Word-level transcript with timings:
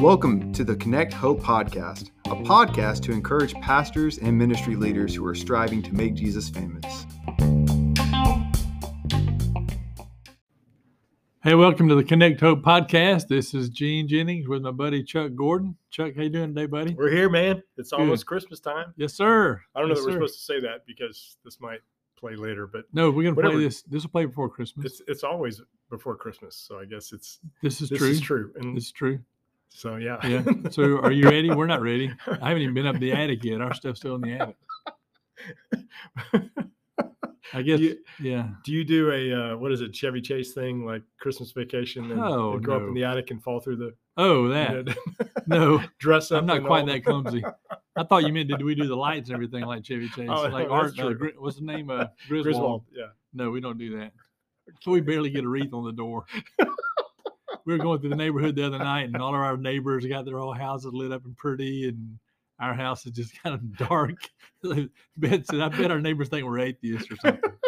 Welcome 0.00 0.52
to 0.54 0.64
the 0.64 0.74
Connect 0.76 1.12
Hope 1.12 1.40
Podcast, 1.40 2.10
a 2.26 2.30
podcast 2.36 3.02
to 3.02 3.12
encourage 3.12 3.52
pastors 3.56 4.16
and 4.16 4.36
ministry 4.38 4.76
leaders 4.76 5.14
who 5.14 5.26
are 5.26 5.34
striving 5.34 5.82
to 5.82 5.92
make 5.92 6.14
Jesus 6.14 6.48
famous. 6.48 7.04
Hey, 11.42 11.54
welcome 11.54 11.86
to 11.90 11.94
the 11.94 12.04
Connect 12.04 12.40
Hope 12.40 12.62
podcast. 12.62 13.28
This 13.28 13.52
is 13.52 13.68
Gene 13.68 14.08
Jennings 14.08 14.48
with 14.48 14.62
my 14.62 14.70
buddy 14.70 15.02
Chuck 15.02 15.32
Gordon. 15.34 15.76
Chuck, 15.90 16.14
how 16.16 16.22
you 16.22 16.30
doing 16.30 16.54
today, 16.54 16.66
buddy? 16.66 16.94
We're 16.94 17.10
here, 17.10 17.28
man. 17.28 17.62
It's 17.76 17.92
almost 17.92 18.24
Christmas 18.24 18.58
time. 18.60 18.94
Yes, 18.96 19.12
sir. 19.12 19.60
I 19.74 19.80
don't 19.80 19.90
know 19.90 19.94
Yes, 19.94 20.04
that 20.04 20.06
we're 20.06 20.12
sir. 20.12 20.16
supposed 20.16 20.38
to 20.38 20.44
say 20.44 20.60
that 20.60 20.86
because 20.86 21.36
this 21.44 21.60
might 21.60 21.80
play 22.16 22.36
later, 22.36 22.66
but 22.66 22.84
No, 22.92 23.10
we're 23.10 23.24
gonna 23.24 23.34
Whatever. 23.34 23.54
play 23.54 23.64
this. 23.64 23.82
This 23.82 24.02
will 24.02 24.10
play 24.10 24.24
before 24.26 24.48
Christmas. 24.48 24.86
it's 24.86 25.02
it's 25.08 25.24
always 25.24 25.60
before 25.90 26.16
Christmas. 26.16 26.56
So 26.56 26.78
I 26.78 26.84
guess 26.84 27.12
it's 27.12 27.40
this 27.62 27.80
is 27.80 27.88
this 27.90 27.98
true. 27.98 28.08
is 28.08 28.20
true. 28.20 28.52
And 28.56 28.76
It's 28.76 28.90
true. 28.92 29.18
so 29.68 29.96
yeah. 29.96 30.18
Yeah. 30.26 30.42
So, 30.70 30.98
are 31.00 31.12
you 31.12 31.24
ready? 31.28 31.50
We're 31.50 31.66
not 31.66 31.82
ready. 31.82 32.12
I 32.26 32.48
haven't 32.48 32.62
even 32.62 32.74
been 32.74 32.86
up 32.86 32.98
the 32.98 33.12
attic 33.12 33.42
yet. 33.44 33.60
Our 33.60 33.74
stuff's 33.74 34.00
still 34.00 34.14
in 34.16 34.20
the 34.22 34.32
attic. 34.32 34.56
I 37.52 37.62
guess. 37.62 37.78
you- 37.80 37.98
yeah. 38.20 38.48
Do 38.64 38.72
you 38.72 38.84
do 38.84 39.10
a 39.12 39.32
uh, 39.52 39.56
what 39.56 39.70
is 39.72 39.80
it, 39.80 39.94
Chevy 39.94 40.20
Chase 40.20 40.52
thing 40.54 40.84
like 40.86 41.02
Christmas 41.20 41.52
vacation 41.52 42.10
and, 42.10 42.20
Oh, 42.20 42.54
and 42.54 42.64
go 42.64 42.76
up 42.76 42.82
in 42.82 42.94
the 42.94 43.04
attic 43.04 43.30
and 43.30 43.42
fall 43.42 43.60
through 43.60 43.76
the 43.76 43.94
Oh, 44.16 44.48
that. 44.48 44.74
and 44.76 44.96
No, 45.46 45.82
dress 45.98 46.30
up? 46.32 46.40
I'm 46.40 46.46
not 46.46 46.64
quite 46.64 46.80
all? 46.80 46.86
that 46.86 47.04
clumsy. 47.04 47.44
I 47.96 48.02
thought 48.04 48.24
you 48.26 48.32
meant 48.32 48.48
did 48.48 48.62
we 48.62 48.74
do 48.74 48.86
the 48.86 48.96
lights 49.08 49.28
and 49.28 49.34
everything 49.34 49.64
like 49.64 49.84
Chevy 49.84 50.08
Chase? 50.08 50.28
Oh, 50.30 50.42
like 50.48 50.68
no, 50.68 50.72
Art. 50.74 50.98
Uh. 50.98 51.12
What's 51.38 51.56
the 51.58 51.64
name? 51.64 51.90
Uh, 51.90 52.06
Griswold. 52.28 52.44
Griswold, 52.44 52.84
yeah. 52.92 53.06
No, 53.34 53.50
we 53.50 53.60
don't 53.60 53.78
do 53.78 53.98
that. 53.98 54.12
So 54.80 54.90
we 54.92 55.00
barely 55.02 55.28
get 55.30 55.44
a 55.44 55.48
wreath 55.48 55.74
on 55.74 55.84
the 55.84 55.92
door. 55.92 56.24
we 57.66 57.76
were 57.76 57.78
going 57.82 58.00
through 58.00 58.10
the 58.10 58.16
neighborhood 58.16 58.56
the 58.56 58.66
other 58.66 58.78
night, 58.78 59.04
and 59.08 59.16
all 59.18 59.34
of 59.34 59.40
our 59.40 59.56
neighbors 59.56 60.06
got 60.06 60.24
their 60.24 60.38
old 60.38 60.56
houses 60.56 60.92
lit 60.94 61.12
up 61.12 61.24
and 61.24 61.36
pretty, 61.36 61.88
and 61.88 62.18
our 62.60 62.74
house 62.74 63.06
is 63.06 63.12
just 63.12 63.32
kind 63.42 63.54
of 63.54 63.76
dark. 63.76 64.30
bet 65.16 65.46
said, 65.46 65.60
I 65.60 65.68
bet 65.68 65.90
our 65.90 66.00
neighbors 66.00 66.28
think 66.28 66.46
we're 66.46 66.60
atheists 66.60 67.10
or 67.10 67.16
something. 67.16 67.50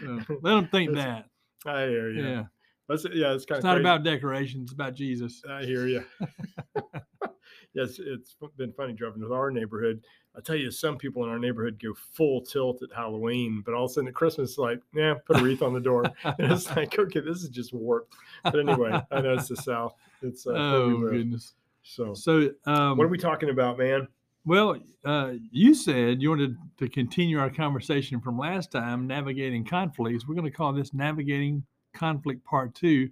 So, 0.00 0.38
let 0.42 0.54
them 0.54 0.68
think 0.68 0.94
that. 0.94 1.24
I 1.66 1.86
hear 1.86 2.10
you. 2.10 2.24
Yeah, 2.24 2.44
That's 2.88 3.04
yeah. 3.12 3.32
It's 3.32 3.44
kind 3.44 3.58
it's 3.58 3.64
of 3.64 3.70
not 3.70 3.80
about 3.80 4.04
decorations; 4.04 4.64
it's 4.64 4.72
about 4.72 4.94
Jesus. 4.94 5.42
I 5.48 5.64
hear 5.64 5.88
you. 5.88 6.04
yes, 7.74 7.98
it's 7.98 8.36
been 8.56 8.72
funny 8.72 8.92
driving 8.92 9.22
to 9.22 9.32
our 9.32 9.50
neighborhood. 9.50 10.04
I 10.36 10.40
tell 10.40 10.54
you, 10.54 10.70
some 10.70 10.98
people 10.98 11.24
in 11.24 11.30
our 11.30 11.38
neighborhood 11.38 11.80
go 11.82 11.94
full 12.12 12.42
tilt 12.42 12.80
at 12.82 12.94
Halloween, 12.94 13.60
but 13.64 13.74
all 13.74 13.86
of 13.86 13.90
a 13.90 13.94
sudden 13.94 14.08
at 14.08 14.14
Christmas, 14.14 14.50
it's 14.50 14.58
like, 14.58 14.80
yeah, 14.94 15.14
put 15.26 15.40
a 15.40 15.42
wreath 15.42 15.62
on 15.62 15.74
the 15.74 15.80
door. 15.80 16.04
And 16.24 16.52
it's 16.52 16.70
like, 16.76 16.96
okay, 16.96 17.20
this 17.20 17.42
is 17.42 17.48
just 17.48 17.72
warped. 17.72 18.14
But 18.44 18.60
anyway, 18.60 19.02
I 19.10 19.20
know 19.20 19.34
it's 19.34 19.48
the 19.48 19.56
South. 19.56 19.94
It's 20.22 20.46
uh, 20.46 20.50
oh 20.50 21.00
goodness! 21.10 21.54
So, 21.82 22.14
So, 22.14 22.50
um, 22.66 22.96
what 22.98 23.04
are 23.04 23.08
we 23.08 23.18
talking 23.18 23.50
about, 23.50 23.78
man? 23.78 24.08
Well, 24.44 24.76
uh, 25.04 25.32
you 25.50 25.74
said 25.74 26.22
you 26.22 26.30
wanted 26.30 26.56
to 26.78 26.88
continue 26.88 27.38
our 27.38 27.50
conversation 27.50 28.20
from 28.20 28.38
last 28.38 28.70
time, 28.70 29.06
navigating 29.06 29.64
conflicts. 29.64 30.26
We're 30.26 30.34
going 30.34 30.50
to 30.50 30.56
call 30.56 30.72
this 30.72 30.94
navigating 30.94 31.64
conflict 31.94 32.44
part 32.44 32.74
two. 32.74 33.10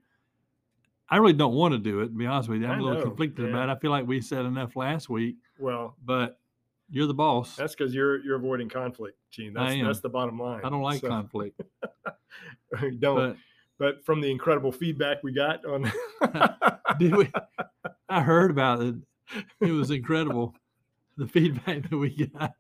I 1.09 1.19
really 1.19 1.35
don't 1.35 1.55
want 1.55 1.73
to 1.73 1.79
do 1.79 2.01
it, 2.01 2.07
to 2.09 2.13
be 2.15 2.27
honest 2.27 2.49
with 2.49 2.63
you. 2.63 2.67
I'm 2.67 2.73
I 2.73 2.79
a 2.79 2.83
little 2.83 2.99
know, 2.99 3.05
conflicted 3.05 3.45
yeah. 3.45 3.51
about 3.51 3.69
it. 3.69 3.73
I 3.73 3.79
feel 3.79 3.91
like 3.91 4.07
we 4.07 4.21
said 4.21 4.45
enough 4.45 4.77
last 4.77 5.09
week, 5.09 5.37
Well, 5.59 5.95
but 6.05 6.39
you're 6.91 7.07
the 7.07 7.15
boss. 7.15 7.55
that's 7.57 7.75
because 7.75 7.95
you're 7.95 8.25
you're 8.25 8.37
avoiding 8.37 8.69
conflict, 8.69 9.19
Gene. 9.31 9.53
That's 9.53 9.73
am. 9.73 9.87
that's 9.87 10.01
the 10.01 10.09
bottom 10.09 10.39
line. 10.39 10.63
I 10.65 10.71
don't 10.71 10.83
like 10.83 11.01
So, 11.01 11.09
conflict. 11.09 11.61
don't. 12.99 13.17
But 13.17 13.37
But, 13.79 14.05
from 14.05 14.21
the 14.21 14.31
incredible 14.31 14.73
feedback 14.73 15.23
we 15.23 15.33
got 15.33 15.65
on, 15.67 15.93
did 16.99 17.15
we? 17.15 17.31
I 18.09 18.23
heard 18.23 18.51
about 18.51 18.83
it. 18.83 18.95
It 19.61 19.73
was 19.73 19.91
incredible. 19.91 20.55
The 21.19 21.27
feedback 21.27 21.89
that 21.89 21.97
we 21.97 22.27
got 22.27 22.53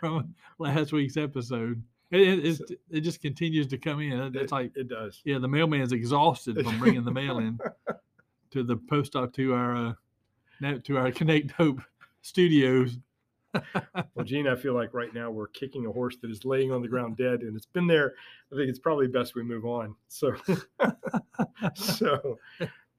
from 0.00 0.34
last 0.58 0.92
week's 0.92 1.16
episode. 1.16 1.82
It, 2.10 2.44
it, 2.44 2.80
it 2.90 3.00
just 3.00 3.20
continues 3.20 3.66
to 3.68 3.78
come 3.78 4.00
in. 4.00 4.12
It's 4.12 4.36
it, 4.36 4.52
like 4.52 4.72
it 4.76 4.88
does. 4.88 5.20
Yeah, 5.24 5.38
the 5.38 5.48
mailman's 5.48 5.92
exhausted 5.92 6.62
from 6.64 6.78
bringing 6.78 7.04
the 7.04 7.10
mail 7.10 7.38
in 7.38 7.58
to 8.52 8.62
the 8.62 8.76
post 8.76 9.16
office 9.16 9.34
to 9.36 9.54
our 9.54 9.76
uh, 10.62 10.72
to 10.84 10.98
our 10.98 11.10
Connect 11.10 11.50
Hope 11.50 11.80
studios. 12.22 12.98
Well, 14.14 14.24
Gene, 14.24 14.48
I 14.48 14.56
feel 14.56 14.74
like 14.74 14.94
right 14.94 15.12
now 15.14 15.30
we're 15.30 15.48
kicking 15.48 15.86
a 15.86 15.92
horse 15.92 16.16
that 16.22 16.30
is 16.30 16.44
laying 16.44 16.72
on 16.72 16.82
the 16.82 16.88
ground 16.88 17.16
dead, 17.16 17.40
and 17.40 17.56
it's 17.56 17.66
been 17.66 17.86
there. 17.86 18.14
I 18.52 18.56
think 18.56 18.68
it's 18.68 18.78
probably 18.78 19.08
best 19.08 19.34
we 19.34 19.42
move 19.42 19.64
on. 19.64 19.94
So, 20.08 20.32
so 21.74 22.38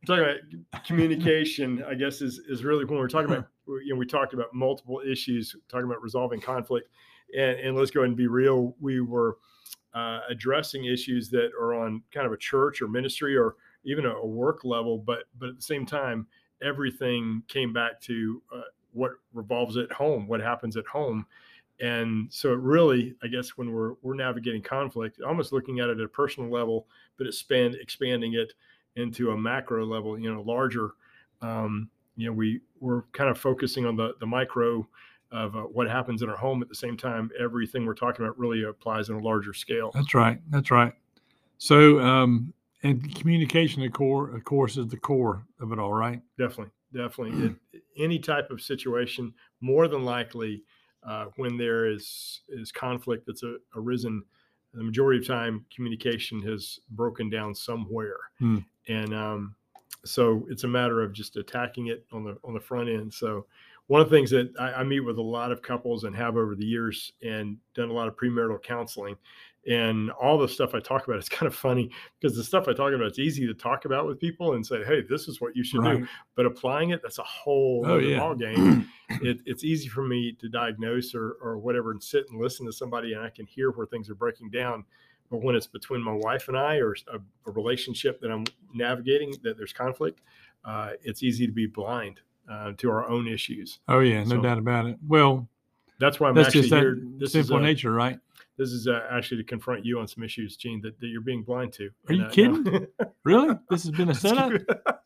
talking 0.06 0.24
about 0.24 0.84
communication. 0.86 1.84
I 1.88 1.96
guess 1.96 2.22
is 2.22 2.40
is 2.50 2.64
really 2.64 2.86
when 2.86 2.98
we're 3.00 3.08
talking 3.08 3.32
about. 3.32 3.48
You 3.68 3.94
know, 3.94 3.96
we 4.00 4.06
talked 4.06 4.34
about 4.34 4.54
multiple 4.54 5.02
issues, 5.06 5.56
talking 5.70 5.86
about 5.86 6.02
resolving 6.02 6.40
conflict, 6.40 6.90
and 7.38 7.60
and 7.60 7.76
let's 7.78 7.92
go 7.92 8.02
ahead 8.02 8.10
and 8.10 8.18
be 8.18 8.28
real. 8.28 8.76
We 8.80 9.02
were 9.02 9.38
uh, 9.94 10.20
addressing 10.30 10.86
issues 10.86 11.30
that 11.32 11.52
are 11.60 11.74
on 11.74 12.04
kind 12.14 12.26
of 12.26 12.34
a 12.34 12.38
church 12.38 12.82
or 12.82 12.88
ministry 12.88 13.36
or 13.36 13.56
even 13.84 14.06
a, 14.06 14.12
a 14.12 14.26
work 14.26 14.64
level, 14.64 14.98
but 15.00 15.24
but 15.38 15.50
at 15.50 15.56
the 15.56 15.62
same 15.62 15.86
time, 15.86 16.28
everything 16.62 17.44
came 17.48 17.74
back 17.74 18.00
to 18.02 18.42
uh, 18.56 18.62
what 18.98 19.12
revolves 19.34 19.78
at 19.78 19.92
home, 19.92 20.28
what 20.28 20.42
happens 20.42 20.76
at 20.78 20.86
home. 20.86 21.26
And 21.80 22.28
so 22.34 22.52
it 22.54 22.60
really, 22.60 23.16
I 23.22 23.28
guess, 23.28 23.52
when 23.52 23.72
we're 23.72 23.94
we're 24.02 24.16
navigating 24.16 24.64
conflict, 24.64 25.22
almost 25.22 25.52
looking 25.52 25.80
at 25.80 25.90
it 25.90 26.00
at 26.00 26.06
a 26.06 26.10
personal 26.10 26.50
level, 26.50 26.88
but 27.18 27.28
expand 27.28 27.76
expanding 27.80 28.34
it 28.34 28.54
into 28.96 29.32
a 29.32 29.38
macro 29.38 29.86
level, 29.86 30.20
you 30.20 30.34
know, 30.34 30.42
larger. 30.42 30.92
Um, 31.42 31.90
you 32.16 32.26
know, 32.26 32.34
we 32.34 32.62
we're 32.80 33.04
kind 33.14 33.30
of 33.30 33.38
focusing 33.38 33.86
on 33.86 33.96
the 33.96 34.16
the 34.20 34.26
micro 34.26 34.88
of 35.32 35.56
uh, 35.56 35.62
what 35.62 35.88
happens 35.88 36.22
in 36.22 36.30
our 36.30 36.38
home. 36.38 36.62
At 36.64 36.70
the 36.70 36.76
same 36.76 36.98
time, 36.98 37.30
everything 37.40 37.86
we're 37.86 37.94
talking 37.94 38.26
about 38.26 38.40
really 38.40 38.64
applies 38.64 39.10
on 39.10 39.18
a 39.18 39.22
larger 39.22 39.54
scale. 39.54 39.92
That's 39.94 40.14
right. 40.14 40.40
That's 40.50 40.72
right. 40.72 40.94
So, 41.60 42.00
um, 42.00 42.54
and 42.84 43.16
communication, 43.16 43.84
of 43.84 43.92
core, 43.94 44.30
of 44.30 44.44
course, 44.44 44.78
is 44.78 44.88
the 44.88 44.98
core 44.98 45.44
of 45.60 45.72
it 45.72 45.80
all, 45.80 45.94
right? 45.94 46.22
Definitely, 46.38 46.72
definitely. 46.94 47.56
it, 47.74 47.84
any 47.98 48.20
type 48.20 48.52
of 48.52 48.62
situation, 48.62 49.34
more 49.62 49.88
than 49.88 50.04
likely, 50.06 50.64
uh, 51.04 51.26
when 51.38 51.58
there 51.58 51.88
is 51.88 52.42
is 52.50 52.72
conflict 52.72 53.26
that's 53.26 53.44
a, 53.44 53.58
arisen, 53.76 54.24
the 54.74 54.84
majority 54.84 55.20
of 55.20 55.28
time 55.28 55.66
communication 55.74 56.42
has 56.42 56.80
broken 56.92 57.30
down 57.30 57.56
somewhere, 57.56 58.18
Hmm. 58.40 58.60
and 58.88 59.14
um, 59.14 59.56
so 60.06 60.46
it's 60.50 60.64
a 60.64 60.68
matter 60.68 61.02
of 61.02 61.14
just 61.14 61.38
attacking 61.38 61.88
it 61.88 62.06
on 62.12 62.24
the 62.24 62.38
on 62.44 62.54
the 62.54 62.60
front 62.60 62.90
end. 62.90 63.14
So 63.14 63.46
one 63.88 64.02
of 64.02 64.10
the 64.10 64.16
things 64.16 64.30
that 64.32 64.52
I, 64.60 64.74
I 64.74 64.84
meet 64.84 65.00
with 65.00 65.18
a 65.18 65.22
lot 65.22 65.52
of 65.52 65.62
couples 65.62 66.04
and 66.04 66.16
have 66.16 66.36
over 66.36 66.56
the 66.56 66.66
years, 66.66 67.14
and 67.24 67.58
done 67.74 67.90
a 67.90 67.94
lot 67.94 68.08
of 68.08 68.16
premarital 68.18 68.62
counseling. 68.62 69.16
And 69.70 70.12
all 70.12 70.38
the 70.38 70.48
stuff 70.48 70.74
I 70.74 70.80
talk 70.80 71.06
about, 71.08 71.18
it's 71.20 71.30
kind 71.38 71.46
of 71.48 71.56
funny 71.56 71.90
because 72.20 72.36
the 72.38 72.44
stuff 72.44 72.68
I 72.68 72.74
talk 72.74 72.94
about, 72.94 73.08
it's 73.08 73.20
easy 73.20 73.46
to 73.48 73.54
talk 73.54 73.86
about 73.86 74.06
with 74.08 74.20
people 74.20 74.54
and 74.54 74.66
say, 74.66 74.84
"Hey, 74.86 75.02
this 75.10 75.28
is 75.28 75.42
what 75.42 75.56
you 75.56 75.64
should 75.64 75.84
do." 75.84 76.08
But 76.36 76.46
applying 76.46 76.92
it 76.92 77.02
that's 77.02 77.20
a 77.20 77.24
whole 77.24 77.84
Oh, 77.86 77.96
other 77.96 78.02
yeah. 78.02 78.20
ball 78.20 78.36
game 78.36 78.88
it, 79.10 79.40
it's 79.46 79.64
easy 79.64 79.88
for 79.90 80.04
me 80.04 80.32
to 80.40 80.48
diagnose 80.50 81.14
or, 81.16 81.38
or 81.42 81.58
whatever 81.58 81.92
and 81.92 82.02
sit 82.02 82.26
and 82.30 82.40
listen 82.40 82.66
to 82.66 82.72
somebody 82.72 83.14
and 83.14 83.22
i 83.24 83.30
can 83.30 83.46
hear 83.46 83.72
where 83.72 83.86
things 83.88 84.10
are 84.10 84.16
breaking 84.16 84.50
down 84.52 84.84
but 85.32 85.42
when 85.42 85.56
it's 85.56 85.66
between 85.68 86.02
my 86.02 86.12
wife 86.14 86.48
and 86.48 86.58
i 86.58 86.76
or 86.78 86.96
a, 87.12 87.18
a 87.48 87.52
relationship 87.52 88.20
that 88.22 88.30
i'm 88.32 88.44
navigating 88.74 89.34
that 89.44 89.58
there's 89.58 89.74
conflict 89.74 90.22
uh, 90.66 90.92
it's 91.02 91.24
easy 91.24 91.46
to 91.48 91.54
be 91.54 91.66
blind 91.66 92.20
uh, 92.52 92.72
to 92.78 92.90
our 92.92 93.10
own 93.10 93.28
issues 93.28 93.80
Oh 93.88 94.00
yeah, 94.00 94.24
no 94.24 94.36
So- 94.36 94.42
doubt 94.42 94.58
about 94.60 94.86
it. 94.86 94.98
Well, 95.08 95.48
that's 96.00 96.20
why 96.20 96.30
i'm 96.30 96.36
that's 96.36 96.48
actually 96.48 96.62
just 96.62 96.74
here 96.74 97.00
this 97.18 97.30
is, 97.30 97.48
simple 97.48 97.58
uh, 97.58 97.62
nature, 97.62 97.92
right? 97.92 98.20
this 98.58 98.72
is 98.72 98.88
uh, 98.88 99.02
actually 99.12 99.38
to 99.38 99.44
confront 99.44 99.86
you 99.86 100.00
on 100.00 100.08
some 100.08 100.24
issues 100.24 100.58
gene 100.58 100.82
that, 100.82 101.00
that 101.00 101.08
you're 101.08 101.22
being 101.22 101.44
blind 101.44 101.72
to 101.74 101.90
Are 102.10 102.14
you 102.14 102.24
uh, 102.24 102.28
no. 102.28 102.32
kidding? 102.32 102.88
Really? 103.24 103.56
This 103.70 103.84
has 103.84 103.92
been 103.92 104.10
a 104.10 104.16
setup. 104.16 104.54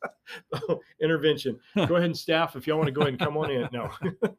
Oh, 0.53 0.79
intervention. 1.01 1.59
Go 1.75 1.95
ahead 1.95 2.03
and 2.05 2.17
staff 2.17 2.55
if 2.55 2.65
y'all 2.65 2.77
want 2.77 2.87
to 2.87 2.93
go 2.93 3.01
ahead 3.01 3.13
and 3.13 3.19
come 3.19 3.35
on 3.35 3.51
in. 3.51 3.67
No. 3.73 3.89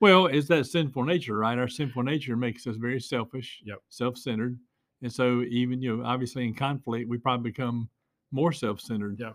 Well, 0.00 0.26
it's 0.26 0.48
that 0.48 0.66
sinful 0.66 1.04
nature, 1.04 1.36
right? 1.36 1.56
Our 1.56 1.68
sinful 1.68 2.02
nature 2.02 2.36
makes 2.36 2.66
us 2.66 2.74
very 2.74 2.98
selfish, 2.98 3.60
Yep. 3.64 3.78
self-centered, 3.88 4.58
and 5.02 5.12
so 5.12 5.42
even 5.42 5.80
you 5.80 5.96
know, 5.98 6.04
obviously 6.04 6.44
in 6.44 6.54
conflict, 6.54 7.08
we 7.08 7.18
probably 7.18 7.50
become 7.52 7.88
more 8.32 8.52
self-centered. 8.52 9.20
Yeah. 9.20 9.34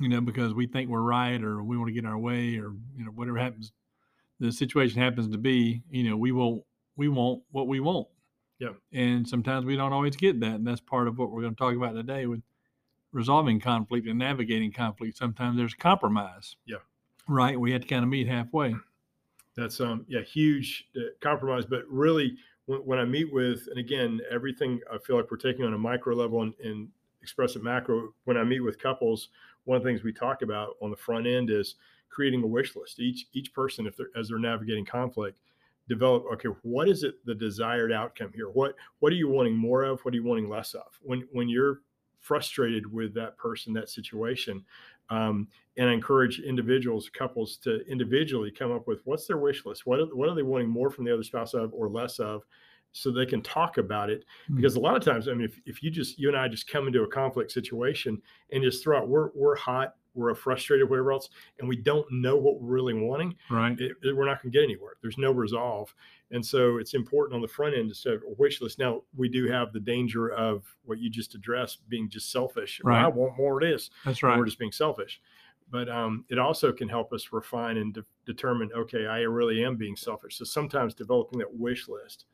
You 0.00 0.08
know, 0.08 0.22
because 0.22 0.54
we 0.54 0.66
think 0.66 0.88
we're 0.88 1.02
right, 1.02 1.42
or 1.42 1.62
we 1.62 1.76
want 1.76 1.88
to 1.88 1.92
get 1.92 2.06
our 2.06 2.16
way, 2.16 2.56
or 2.56 2.72
you 2.96 3.04
know, 3.04 3.10
whatever 3.10 3.36
happens, 3.36 3.72
the 4.40 4.52
situation 4.52 5.00
happens 5.00 5.28
to 5.28 5.38
be. 5.38 5.82
You 5.90 6.10
know, 6.10 6.16
we 6.16 6.32
will 6.32 6.66
we 6.96 7.08
want 7.08 7.42
what 7.50 7.68
we 7.68 7.80
want. 7.80 8.08
Yeah. 8.58 8.70
And 8.92 9.26
sometimes 9.26 9.64
we 9.64 9.76
don't 9.76 9.92
always 9.92 10.16
get 10.16 10.40
that, 10.40 10.54
and 10.56 10.66
that's 10.66 10.80
part 10.80 11.08
of 11.08 11.18
what 11.18 11.30
we're 11.30 11.42
going 11.42 11.54
to 11.54 11.58
talk 11.58 11.74
about 11.74 11.94
today 11.94 12.26
with 12.26 12.42
resolving 13.12 13.60
conflict 13.60 14.06
and 14.06 14.18
navigating 14.18 14.72
conflict. 14.72 15.16
Sometimes 15.16 15.56
there's 15.56 15.74
compromise. 15.74 16.56
Yeah. 16.66 16.78
Right. 17.28 17.58
We 17.58 17.72
had 17.72 17.82
to 17.82 17.88
kind 17.88 18.02
of 18.02 18.08
meet 18.10 18.26
halfway. 18.28 18.74
That's 19.56 19.80
um 19.80 20.06
yeah 20.08 20.20
huge 20.20 20.88
uh, 20.96 21.00
compromise, 21.20 21.64
but 21.66 21.82
really 21.88 22.36
when, 22.66 22.80
when 22.80 22.98
I 22.98 23.04
meet 23.04 23.32
with 23.32 23.66
and 23.70 23.78
again 23.78 24.20
everything 24.30 24.80
I 24.92 24.98
feel 24.98 25.16
like 25.16 25.30
we're 25.30 25.36
taking 25.36 25.64
on 25.64 25.74
a 25.74 25.78
micro 25.78 26.14
level 26.14 26.42
and, 26.42 26.54
and 26.62 26.88
express 27.22 27.56
it 27.56 27.62
macro. 27.62 28.14
When 28.24 28.36
I 28.36 28.44
meet 28.44 28.60
with 28.60 28.78
couples, 28.78 29.28
one 29.64 29.76
of 29.76 29.82
the 29.82 29.88
things 29.88 30.02
we 30.02 30.12
talk 30.12 30.42
about 30.42 30.76
on 30.80 30.90
the 30.90 30.96
front 30.96 31.26
end 31.26 31.50
is 31.50 31.74
creating 32.10 32.42
a 32.42 32.46
wish 32.46 32.76
list. 32.76 33.00
Each 33.00 33.26
each 33.32 33.52
person, 33.52 33.86
if 33.86 33.96
they're 33.96 34.10
as 34.16 34.28
they're 34.28 34.38
navigating 34.38 34.84
conflict, 34.84 35.38
develop 35.88 36.24
okay, 36.32 36.48
what 36.62 36.88
is 36.88 37.02
it 37.02 37.14
the 37.24 37.34
desired 37.34 37.92
outcome 37.92 38.32
here? 38.34 38.48
What 38.48 38.74
what 39.00 39.12
are 39.12 39.16
you 39.16 39.28
wanting 39.28 39.56
more 39.56 39.82
of? 39.82 40.00
What 40.04 40.14
are 40.14 40.16
you 40.16 40.24
wanting 40.24 40.48
less 40.48 40.74
of? 40.74 40.98
When 41.02 41.26
when 41.32 41.48
you're 41.48 41.80
frustrated 42.20 42.92
with 42.92 43.14
that 43.14 43.36
person, 43.38 43.72
that 43.72 43.88
situation, 43.88 44.64
um, 45.10 45.48
and 45.76 45.88
I 45.88 45.92
encourage 45.92 46.40
individuals, 46.40 47.08
couples 47.08 47.56
to 47.58 47.86
individually 47.86 48.50
come 48.50 48.72
up 48.72 48.86
with 48.86 49.00
what's 49.04 49.26
their 49.26 49.38
wish 49.38 49.64
list. 49.64 49.86
What 49.86 50.00
are, 50.00 50.06
what 50.06 50.28
are 50.28 50.34
they 50.34 50.42
wanting 50.42 50.68
more 50.68 50.90
from 50.90 51.04
the 51.04 51.14
other 51.14 51.22
spouse 51.22 51.54
of 51.54 51.72
or 51.72 51.88
less 51.88 52.18
of, 52.18 52.42
so 52.92 53.10
they 53.10 53.26
can 53.26 53.42
talk 53.42 53.78
about 53.78 54.10
it. 54.10 54.24
Mm. 54.50 54.56
Because 54.56 54.76
a 54.76 54.80
lot 54.80 54.96
of 54.96 55.04
times, 55.04 55.28
I 55.28 55.32
mean, 55.32 55.44
if, 55.44 55.60
if 55.66 55.82
you 55.82 55.90
just 55.90 56.18
you 56.18 56.28
and 56.28 56.36
I 56.36 56.48
just 56.48 56.68
come 56.68 56.86
into 56.86 57.02
a 57.02 57.08
conflict 57.08 57.52
situation 57.52 58.20
and 58.52 58.62
just 58.62 58.82
throw 58.82 58.98
out 58.98 59.08
we're 59.08 59.30
we're 59.34 59.56
hot, 59.56 59.94
we're 60.18 60.34
frustrated, 60.34 60.90
whatever 60.90 61.12
else, 61.12 61.30
and 61.60 61.68
we 61.68 61.76
don't 61.76 62.06
know 62.10 62.36
what 62.36 62.60
we're 62.60 62.68
really 62.74 62.94
wanting, 62.94 63.34
Right. 63.50 63.78
it, 63.80 63.92
it- 64.02 64.16
we're 64.16 64.26
not 64.26 64.42
going 64.42 64.52
to 64.52 64.58
get 64.58 64.64
anywhere. 64.64 64.94
There's 65.00 65.16
no 65.18 65.30
resolve, 65.30 65.94
and 66.32 66.44
so 66.44 66.78
it's 66.78 66.94
important 66.94 67.36
on 67.36 67.40
the 67.40 67.48
front 67.48 67.74
end 67.76 67.88
to 67.90 67.94
set 67.94 68.14
a 68.14 68.20
wish 68.36 68.60
list. 68.60 68.78
Now 68.78 69.02
we 69.16 69.28
do 69.28 69.46
have 69.48 69.72
the 69.72 69.80
danger 69.80 70.28
of 70.30 70.64
what 70.84 70.98
you 70.98 71.08
just 71.08 71.34
addressed, 71.34 71.88
being 71.88 72.08
just 72.10 72.32
selfish. 72.32 72.80
Well, 72.82 72.94
I 72.96 73.06
want 73.06 73.38
more 73.38 73.62
of 73.62 73.68
this 73.68 73.90
That's 74.04 74.22
right. 74.22 74.36
we're 74.38 74.44
just 74.46 74.58
being 74.58 74.72
selfish. 74.72 75.20
But 75.70 75.88
um, 75.90 76.24
it 76.30 76.38
also 76.38 76.72
can 76.72 76.88
help 76.88 77.12
us 77.12 77.28
refine 77.30 77.76
and 77.76 77.92
de- 77.92 78.04
determine, 78.24 78.70
okay, 78.74 79.06
I 79.06 79.20
really 79.20 79.62
am 79.62 79.76
being 79.76 79.96
selfish. 79.96 80.38
So 80.38 80.44
sometimes 80.44 80.94
developing 80.94 81.38
that 81.40 81.54
wish 81.54 81.88
list 81.88 82.24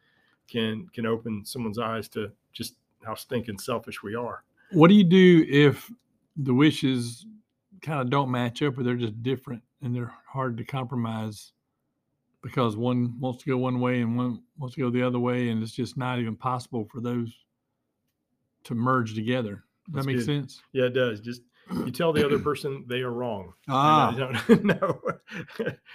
can 0.48 0.86
can 0.94 1.04
open 1.04 1.44
someone's 1.44 1.78
eyes 1.80 2.08
to 2.10 2.30
just 2.52 2.76
how 3.04 3.14
stinking 3.14 3.58
selfish 3.58 4.02
we 4.04 4.14
are. 4.14 4.44
What 4.70 4.86
do 4.88 4.94
you 4.94 5.02
do 5.02 5.44
if 5.48 5.90
the 6.36 6.54
wishes 6.54 7.26
kind 7.82 8.00
of 8.00 8.10
don't 8.10 8.30
match 8.30 8.62
up 8.62 8.78
or 8.78 8.82
they're 8.82 8.94
just 8.96 9.22
different 9.22 9.62
and 9.82 9.94
they're 9.94 10.12
hard 10.26 10.56
to 10.58 10.64
compromise 10.64 11.52
because 12.42 12.76
one 12.76 13.18
wants 13.20 13.42
to 13.42 13.50
go 13.50 13.56
one 13.56 13.80
way 13.80 14.00
and 14.00 14.16
one 14.16 14.42
wants 14.58 14.74
to 14.76 14.80
go 14.82 14.90
the 14.90 15.02
other 15.02 15.18
way 15.18 15.48
and 15.50 15.62
it's 15.62 15.72
just 15.72 15.96
not 15.96 16.18
even 16.18 16.36
possible 16.36 16.86
for 16.90 17.00
those 17.00 17.32
to 18.64 18.74
merge 18.74 19.14
together. 19.14 19.64
That's 19.92 20.06
that 20.06 20.10
make 20.12 20.18
good. 20.18 20.26
sense? 20.26 20.62
Yeah, 20.72 20.84
it 20.84 20.94
does. 20.94 21.20
Just 21.20 21.42
you 21.72 21.90
tell 21.90 22.12
the 22.12 22.24
other 22.24 22.38
person 22.38 22.84
they 22.88 23.00
are 23.00 23.10
wrong. 23.12 23.52
Ah, 23.68 24.08
And 24.14 24.24
I 24.24 24.42
don't 24.48 24.64
know. 24.64 25.00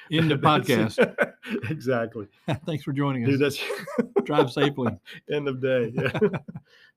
in 0.10 0.28
the 0.28 0.36
podcast. 0.38 0.98
exactly. 1.70 2.28
Thanks 2.66 2.84
for 2.84 2.92
joining 2.94 3.24
us. 3.26 3.30
Dude, 3.32 3.40
that's 3.42 3.60
Drive 4.24 4.52
safely. 4.52 4.92
end 5.32 5.48
of 5.48 5.62
day. 5.62 5.92
Yeah. 5.94 6.20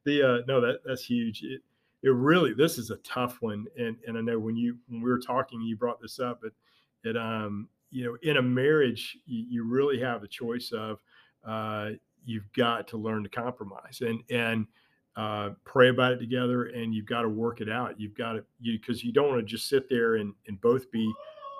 the 0.05 0.23
uh, 0.23 0.39
no, 0.49 0.61
that 0.63 0.81
that's 0.85 1.05
huge. 1.05 1.43
It 1.43 1.61
it 2.03 2.11
really 2.11 2.53
this 2.55 2.79
is 2.79 2.91
a 2.91 2.97
tough 2.99 3.41
one, 3.41 3.67
and 3.79 3.97
and 4.07 4.19
I 4.19 4.21
know 4.21 4.39
when 4.39 4.57
you 4.57 4.77
when 4.89 5.03
we 5.03 5.11
were 5.11 5.21
talking, 5.21 5.61
you 5.61 5.77
brought 5.77 6.01
this 6.01 6.19
up, 6.19 6.41
but 6.43 6.53
it 7.05 7.17
um 7.17 7.69
you 7.91 8.05
know 8.05 8.17
in 8.23 8.39
a 8.39 8.43
marriage 8.43 9.19
you, 9.27 9.45
you 9.49 9.65
really 9.65 10.01
have 10.01 10.23
a 10.23 10.29
choice 10.29 10.73
of 10.73 11.01
uh, 11.47 11.91
you've 12.25 12.51
got 12.53 12.87
to 12.89 12.97
learn 12.97 13.23
to 13.23 13.29
compromise 13.29 14.01
and 14.01 14.23
and 14.31 14.67
uh, 15.15 15.51
pray 15.65 15.91
about 15.91 16.13
it 16.13 16.19
together, 16.19 16.67
and 16.67 16.95
you've 16.95 17.07
got 17.07 17.23
to 17.23 17.29
work 17.29 17.61
it 17.61 17.69
out. 17.69 18.01
You've 18.01 18.15
got 18.15 18.33
to 18.33 18.45
you 18.61 18.79
because 18.79 19.05
you 19.05 19.13
don't 19.13 19.29
want 19.29 19.41
to 19.41 19.47
just 19.47 19.69
sit 19.69 19.89
there 19.89 20.17
and 20.17 20.33
and 20.49 20.61
both 20.61 20.91
be 20.91 21.13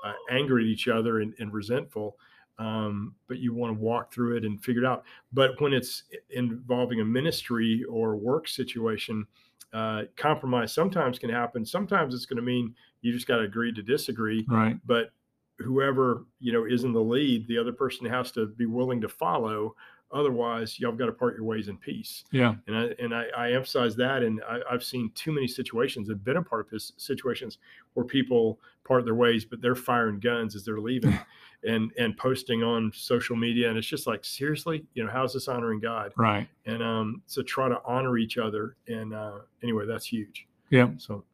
uh, 0.05 0.13
angry 0.31 0.65
at 0.65 0.69
each 0.69 0.89
other 0.89 1.21
and, 1.21 1.35
and 1.39 1.53
resentful. 1.53 2.17
Um, 2.59 3.15
but 3.29 3.39
you 3.39 3.55
want 3.55 3.75
to 3.75 3.81
walk 3.81 4.13
through 4.13 4.37
it 4.37 4.45
and 4.45 4.63
figure 4.63 4.83
it 4.83 4.87
out. 4.87 5.05
But 5.33 5.61
when 5.61 5.73
it's 5.73 6.05
involving 6.31 7.01
a 7.01 7.05
ministry 7.05 7.83
or 7.89 8.15
work 8.17 8.47
situation, 8.47 9.27
uh, 9.73 10.03
compromise 10.17 10.73
sometimes 10.73 11.19
can 11.19 11.31
happen. 11.31 11.65
Sometimes 11.65 12.15
it's 12.15 12.27
going 12.27 12.37
to 12.37 12.43
mean 12.43 12.75
you 13.01 13.13
just 13.13 13.27
got 13.27 13.37
to 13.37 13.45
agree 13.45 13.73
to 13.73 13.83
disagree. 13.83 14.45
Right. 14.49 14.77
But 14.85 15.11
whoever 15.59 16.25
you 16.41 16.53
know 16.53 16.65
is 16.65 16.85
in 16.85 16.93
the 16.93 17.01
lead, 17.01 17.47
the 17.49 17.59
other 17.59 17.73
person 17.73 18.07
has 18.07 18.31
to 18.33 18.47
be 18.47 18.67
willing 18.67 19.01
to 19.01 19.09
follow. 19.09 19.75
Otherwise, 20.13 20.79
y'all 20.79 20.93
got 20.93 21.07
to 21.07 21.13
part 21.13 21.37
your 21.37 21.45
ways 21.45 21.69
in 21.69 21.77
peace. 21.77 22.25
Yeah. 22.31 22.55
And 22.67 22.77
I 22.77 22.91
and 22.99 23.15
I, 23.15 23.27
I 23.37 23.53
emphasize 23.53 23.97
that, 23.97 24.23
and 24.23 24.41
I, 24.49 24.61
I've 24.71 24.85
seen 24.85 25.11
too 25.15 25.33
many 25.33 25.49
situations. 25.49 26.11
I've 26.11 26.25
been 26.25 26.37
a 26.37 26.43
part 26.43 26.67
of 26.67 26.71
this 26.71 26.93
situations 26.97 27.59
where 27.95 28.05
people 28.05 28.61
part 28.85 29.05
their 29.05 29.15
ways, 29.15 29.45
but 29.45 29.63
they're 29.63 29.75
firing 29.75 30.19
guns 30.19 30.57
as 30.57 30.65
they're 30.65 30.81
leaving, 30.81 31.19
and 31.65 31.93
and 31.99 32.17
posting 32.17 32.63
on 32.63 32.93
social 32.95 33.37
media, 33.37 33.69
and 33.69 33.79
it's 33.79 33.87
just 33.87 34.07
like 34.07 34.25
seriously, 34.25 34.85
you 34.95 35.05
know, 35.05 35.11
how's 35.11 35.33
this 35.33 35.49
honoring 35.49 35.81
God? 35.81 36.13
Right. 36.17 36.49
And 36.67 36.83
um, 36.83 37.23
so 37.27 37.43
try 37.43 37.69
to 37.69 37.81
honor 37.85 38.19
each 38.19 38.39
other. 38.39 38.77
And 38.89 39.15
uh, 39.15 39.39
anyway, 39.63 39.87
that's 39.87 40.07
huge. 40.07 40.47
Yeah. 40.71 40.91
So 40.97 41.25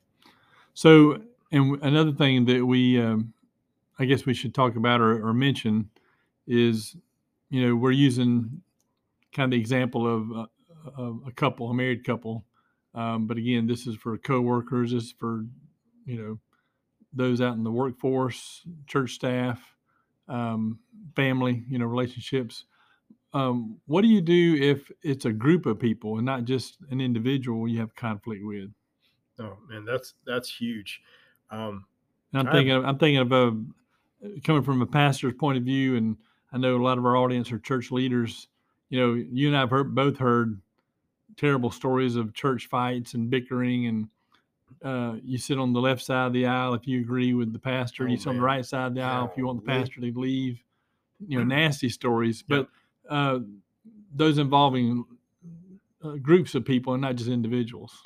So, 0.74 1.20
and 1.50 1.82
another 1.82 2.12
thing 2.12 2.44
that 2.44 2.64
we, 2.64 3.00
um, 3.00 3.32
I 3.98 4.04
guess 4.04 4.26
we 4.26 4.34
should 4.34 4.54
talk 4.54 4.76
about 4.76 5.00
or, 5.00 5.26
or 5.26 5.34
mention 5.34 5.90
is, 6.46 6.96
you 7.50 7.66
know, 7.66 7.74
we're 7.74 7.90
using 7.90 8.62
kind 9.38 9.52
of 9.52 9.56
the 9.56 9.60
example 9.60 10.06
of, 10.06 10.32
uh, 10.32 10.46
of 10.96 11.20
a 11.26 11.30
couple, 11.30 11.70
a 11.70 11.74
married 11.74 12.04
couple. 12.04 12.44
Um, 12.92 13.28
but 13.28 13.36
again, 13.36 13.68
this 13.68 13.86
is 13.86 13.94
for 13.94 14.18
coworkers, 14.18 14.90
this 14.90 15.04
is 15.04 15.14
for, 15.16 15.44
you 16.04 16.20
know, 16.20 16.38
those 17.12 17.40
out 17.40 17.54
in 17.54 17.62
the 17.62 17.70
workforce, 17.70 18.66
church 18.88 19.12
staff, 19.12 19.60
um, 20.28 20.80
family, 21.14 21.64
you 21.68 21.78
know, 21.78 21.86
relationships. 21.86 22.64
Um, 23.32 23.78
what 23.86 24.02
do 24.02 24.08
you 24.08 24.20
do 24.20 24.56
if 24.60 24.90
it's 25.02 25.24
a 25.24 25.32
group 25.32 25.66
of 25.66 25.78
people 25.78 26.16
and 26.16 26.26
not 26.26 26.44
just 26.44 26.78
an 26.90 27.00
individual 27.00 27.68
you 27.68 27.78
have 27.78 27.94
conflict 27.94 28.42
with? 28.44 28.70
oh 29.38 29.56
man, 29.68 29.84
that's 29.84 30.14
that's 30.26 30.52
huge. 30.52 31.00
Um, 31.50 31.84
I'm 32.34 32.48
I- 32.48 32.52
thinking, 32.52 32.72
of, 32.72 32.84
I'm 32.84 32.98
thinking 32.98 33.18
of 33.18 33.32
uh, 33.32 33.52
coming 34.42 34.62
from 34.62 34.82
a 34.82 34.86
pastor's 34.86 35.34
point 35.34 35.58
of 35.58 35.64
view, 35.64 35.96
and 35.96 36.16
I 36.52 36.58
know 36.58 36.76
a 36.76 36.82
lot 36.82 36.98
of 36.98 37.06
our 37.06 37.16
audience 37.16 37.52
are 37.52 37.58
church 37.58 37.92
leaders. 37.92 38.48
You 38.90 39.00
know, 39.00 39.14
you 39.14 39.48
and 39.48 39.56
I 39.56 39.60
have 39.60 39.70
heard, 39.70 39.94
both 39.94 40.18
heard 40.18 40.60
terrible 41.36 41.70
stories 41.70 42.16
of 42.16 42.34
church 42.34 42.66
fights 42.68 43.14
and 43.14 43.30
bickering, 43.30 43.86
and 43.86 44.08
uh, 44.82 45.18
you 45.22 45.38
sit 45.38 45.58
on 45.58 45.72
the 45.72 45.80
left 45.80 46.02
side 46.02 46.26
of 46.26 46.32
the 46.32 46.46
aisle 46.46 46.74
if 46.74 46.86
you 46.86 47.00
agree 47.00 47.34
with 47.34 47.52
the 47.52 47.58
pastor. 47.58 48.04
Oh, 48.04 48.06
you 48.06 48.16
sit 48.16 48.28
on 48.28 48.36
the 48.36 48.42
right 48.42 48.64
side 48.64 48.86
of 48.86 48.94
the 48.94 49.02
aisle 49.02 49.28
if 49.30 49.36
you 49.36 49.46
want 49.46 49.64
the 49.64 49.66
pastor 49.66 50.00
to 50.00 50.18
leave. 50.18 50.62
You 51.26 51.38
know, 51.38 51.44
nasty 51.56 51.88
stories, 51.88 52.42
but 52.46 52.68
uh, 53.08 53.40
those 54.14 54.38
involving 54.38 55.04
uh, 56.02 56.12
groups 56.12 56.54
of 56.54 56.64
people 56.64 56.94
and 56.94 57.02
not 57.02 57.16
just 57.16 57.28
individuals. 57.28 58.02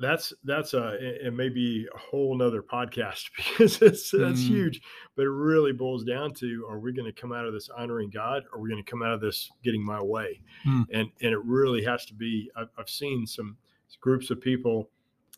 That's 0.00 0.32
that's 0.44 0.72
a 0.74 0.94
it, 0.94 1.26
it 1.26 1.34
may 1.34 1.48
be 1.48 1.86
a 1.94 1.98
whole 1.98 2.34
nother 2.36 2.62
podcast 2.62 3.28
because 3.36 3.82
it's 3.82 4.10
that's 4.10 4.40
Mm. 4.42 4.48
huge 4.48 4.82
but 5.16 5.22
it 5.24 5.30
really 5.30 5.72
boils 5.72 6.04
down 6.04 6.32
to 6.34 6.66
are 6.68 6.78
we 6.78 6.92
going 6.92 7.04
to 7.12 7.20
come 7.20 7.32
out 7.32 7.44
of 7.46 7.52
this 7.52 7.68
honoring 7.68 8.08
god 8.10 8.44
or 8.52 8.58
are 8.58 8.62
we 8.62 8.70
going 8.70 8.82
to 8.82 8.90
come 8.90 9.02
out 9.02 9.12
of 9.12 9.20
this 9.20 9.50
getting 9.62 9.84
my 9.84 10.02
way 10.02 10.40
Mm. 10.66 10.86
and 10.92 11.08
and 11.20 11.32
it 11.32 11.44
really 11.44 11.84
has 11.84 12.06
to 12.06 12.14
be 12.14 12.50
I've, 12.56 12.68
I've 12.78 12.88
seen 12.88 13.26
some 13.26 13.56
groups 14.00 14.30
of 14.30 14.40
people 14.40 14.88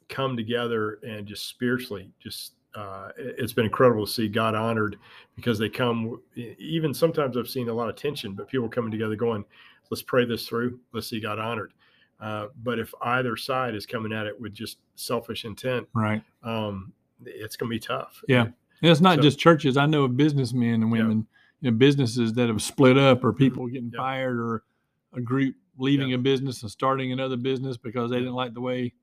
come 0.09 0.37
together 0.37 1.01
and 1.03 1.27
just 1.27 1.49
spiritually 1.49 2.11
just 2.23 2.53
uh, 2.77 3.11
it- 3.19 3.35
it's 3.39 3.53
been 3.55 3.65
incredible 3.65 4.05
to 4.07 4.13
see 4.13 4.29
God 4.29 4.55
honored 4.55 4.97
because 5.35 5.59
they 5.59 5.69
come. 5.71 6.21
Even 6.59 6.93
sometimes 6.93 7.37
I've 7.39 7.49
seen 7.49 7.71
a 7.71 7.73
lot 7.73 7.89
of 7.89 7.97
tension, 7.97 8.35
but 8.35 8.49
people 8.49 8.69
coming 8.69 8.91
together 8.91 9.17
going, 9.17 9.47
"Let's 9.91 10.03
pray 10.03 10.27
this 10.27 10.47
through. 10.47 10.79
Let's 10.93 11.07
see 11.07 11.19
God 11.19 11.39
honored." 11.39 11.73
Uh, 12.21 12.49
but 12.63 12.79
if 12.79 12.93
either 13.03 13.37
side 13.37 13.75
is 13.75 13.85
coming 13.87 14.13
at 14.13 14.27
it 14.27 14.41
with 14.41 14.55
just 14.55 14.79
selfish 14.95 15.45
intent, 15.45 15.87
Right. 15.95 16.23
um, 16.43 16.93
it's 17.25 17.57
going 17.57 17.69
to 17.71 17.75
be 17.75 17.79
tough. 17.81 18.23
Yeah. 18.29 18.43
And 18.83 18.91
it's 18.91 19.01
not 19.01 19.17
So- 19.17 19.23
just 19.23 19.39
churches. 19.39 19.77
I 19.77 19.87
know 19.87 20.05
of 20.05 20.17
businessmen 20.17 20.83
and 20.83 20.85
Yeah. 20.95 21.03
women, 21.03 21.27
you 21.61 21.71
know, 21.71 21.77
businesses 21.77 22.33
that 22.35 22.49
have 22.49 22.63
split 22.63 22.97
up 22.97 23.23
or 23.25 23.33
people 23.33 23.67
getting 23.67 23.91
Yeah. 23.93 23.99
fired 23.99 24.39
or 24.39 24.65
a 25.13 25.21
group 25.21 25.57
leaving 25.79 26.09
Yeah. 26.11 26.17
a 26.17 26.19
business 26.19 26.63
and 26.63 26.71
starting 26.71 27.13
another 27.13 27.37
business 27.37 27.77
because 27.77 28.11
they 28.11 28.19
didn't 28.19 28.35
like 28.35 28.55
the 28.55 28.61
way 28.63 28.95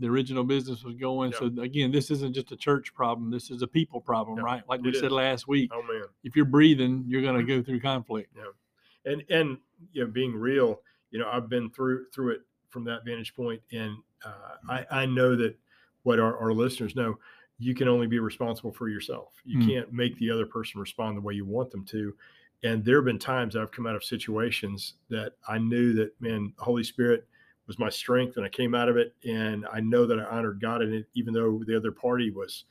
the 0.00 0.06
original 0.06 0.44
business 0.44 0.84
was 0.84 0.94
going. 0.94 1.32
Yeah. 1.32 1.38
So 1.38 1.46
again, 1.60 1.90
this 1.90 2.10
isn't 2.10 2.32
just 2.32 2.52
a 2.52 2.56
church 2.56 2.94
problem. 2.94 3.30
This 3.30 3.50
is 3.50 3.62
a 3.62 3.66
people 3.66 4.00
problem, 4.00 4.38
Yeah, 4.38 4.44
right? 4.44 4.68
Like 4.68 4.80
we 4.80 4.90
it 4.90 4.94
said 4.94 5.06
is. 5.06 5.10
last 5.12 5.48
week, 5.48 5.70
Oh 5.74 5.82
man. 5.82 6.04
if 6.22 6.36
you're 6.36 6.44
breathing, 6.44 7.04
you're 7.06 7.20
going 7.22 7.36
to 7.36 7.42
go 7.44 7.62
through 7.62 7.80
conflict. 7.80 8.32
Yeah, 8.36 9.12
and 9.12 9.24
and 9.28 9.58
you 9.92 10.04
know 10.04 10.10
being 10.10 10.34
real 10.36 10.80
you 11.10 11.18
know 11.18 11.28
i've 11.30 11.48
been 11.48 11.70
through 11.70 12.06
through 12.14 12.32
it 12.32 12.40
from 12.68 12.84
that 12.84 13.04
vantage 13.04 13.34
point 13.34 13.60
and 13.72 13.96
uh, 14.24 14.56
i 14.68 14.86
i 14.90 15.06
know 15.06 15.34
that 15.36 15.56
what 16.02 16.18
our, 16.20 16.36
our 16.38 16.52
listeners 16.52 16.94
know 16.96 17.18
you 17.58 17.74
can 17.74 17.88
only 17.88 18.06
be 18.06 18.20
responsible 18.20 18.70
for 18.70 18.88
yourself. 18.88 19.32
You 19.44 19.58
Mm. 19.58 19.66
can't 19.66 19.92
make 19.92 20.16
the 20.18 20.30
other 20.30 20.46
person 20.46 20.80
respond 20.80 21.16
the 21.16 21.20
way 21.20 21.34
you 21.34 21.44
want 21.44 21.72
them 21.72 21.84
to 21.86 22.14
and 22.62 22.84
there 22.84 22.96
have 22.96 23.04
been 23.04 23.18
times 23.18 23.54
i've 23.56 23.70
come 23.70 23.86
out 23.86 23.94
of 23.94 24.02
situations 24.04 24.94
that 25.10 25.34
i 25.48 25.58
knew 25.58 25.92
that 25.94 26.20
man 26.20 26.52
holy 26.58 26.82
spirit 26.84 27.26
was 27.66 27.78
my 27.78 27.88
strength 27.88 28.36
and 28.36 28.44
i 28.44 28.48
came 28.48 28.74
out 28.74 28.88
of 28.88 28.96
it 28.96 29.14
and 29.24 29.66
i 29.72 29.78
know 29.80 30.06
that 30.06 30.18
i 30.18 30.24
honored 30.24 30.60
god 30.60 30.82
in 30.82 30.92
it 30.92 31.06
even 31.14 31.32
though 31.32 31.62
the 31.66 31.76
other 31.76 31.92
party 31.92 32.30
was 32.30 32.64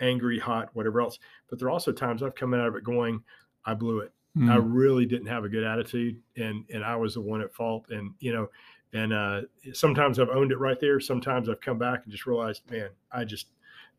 angry 0.00 0.38
hot 0.38 0.68
whatever 0.74 1.00
else. 1.00 1.18
But 1.48 1.58
there 1.58 1.68
are 1.68 1.70
also 1.70 1.92
times 1.92 2.22
i've 2.22 2.34
come 2.34 2.52
out 2.54 2.66
of 2.66 2.76
it 2.76 2.84
going 2.84 3.22
i 3.64 3.72
blew 3.74 4.00
it 4.00 4.12
I 4.40 4.56
Mm. 4.56 4.72
really 4.72 5.06
didn't 5.06 5.26
have 5.28 5.44
a 5.44 5.48
good 5.48 5.64
attitude 5.64 6.20
and 6.36 6.64
and 6.72 6.84
I 6.84 6.96
was 6.96 7.14
the 7.14 7.20
one 7.20 7.40
at 7.42 7.52
fault 7.54 7.90
and 7.90 8.14
you 8.18 8.32
know 8.32 8.48
and 8.94 9.12
uh, 9.12 9.42
sometimes 9.72 10.18
I've 10.18 10.28
owned 10.28 10.52
it 10.52 10.58
right 10.58 10.78
there. 10.78 11.00
Sometimes 11.00 11.48
I've 11.48 11.60
come 11.62 11.78
back 11.78 12.02
and 12.04 12.12
just 12.12 12.26
realized, 12.26 12.70
man, 12.70 12.90
I 13.10 13.24
just 13.24 13.46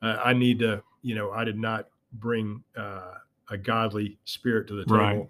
uh, 0.04 0.20
I 0.24 0.34
need 0.34 0.60
to, 0.60 0.84
you 1.02 1.16
know, 1.16 1.32
I 1.32 1.44
did 1.44 1.58
not 1.58 1.90
bring 2.14 2.64
uh, 2.78 3.16
a 3.50 3.58
godly 3.58 4.20
spirit 4.26 4.68
to 4.68 4.76
the 4.76 4.86
table, 4.86 4.96
Right. 4.96 5.30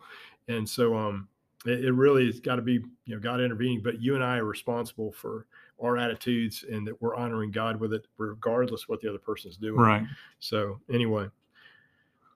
and 0.49 0.67
so 0.67 0.95
um, 0.97 1.29
it, 1.65 1.85
it 1.85 1.91
really 1.93 2.25
has 2.25 2.39
got 2.41 2.57
to 2.57 2.61
be, 2.61 2.73
you 3.05 3.15
know, 3.15 3.19
God 3.19 3.39
intervening. 3.39 3.81
But 3.81 4.01
you 4.01 4.15
and 4.15 4.23
I 4.23 4.37
are 4.39 4.45
responsible 4.45 5.11
for 5.13 5.47
our 5.81 5.97
attitudes 5.97 6.65
and 6.69 6.85
that 6.87 7.01
we're 7.01 7.15
honoring 7.15 7.51
God 7.51 7.79
with 7.79 7.93
it, 7.93 8.05
regardless 8.17 8.89
what 8.89 8.99
the 8.99 9.07
other 9.09 9.17
person's 9.19 9.55
doing. 9.57 9.79
Right. 9.81 10.03
So 10.39 10.81
anyway, 10.91 11.29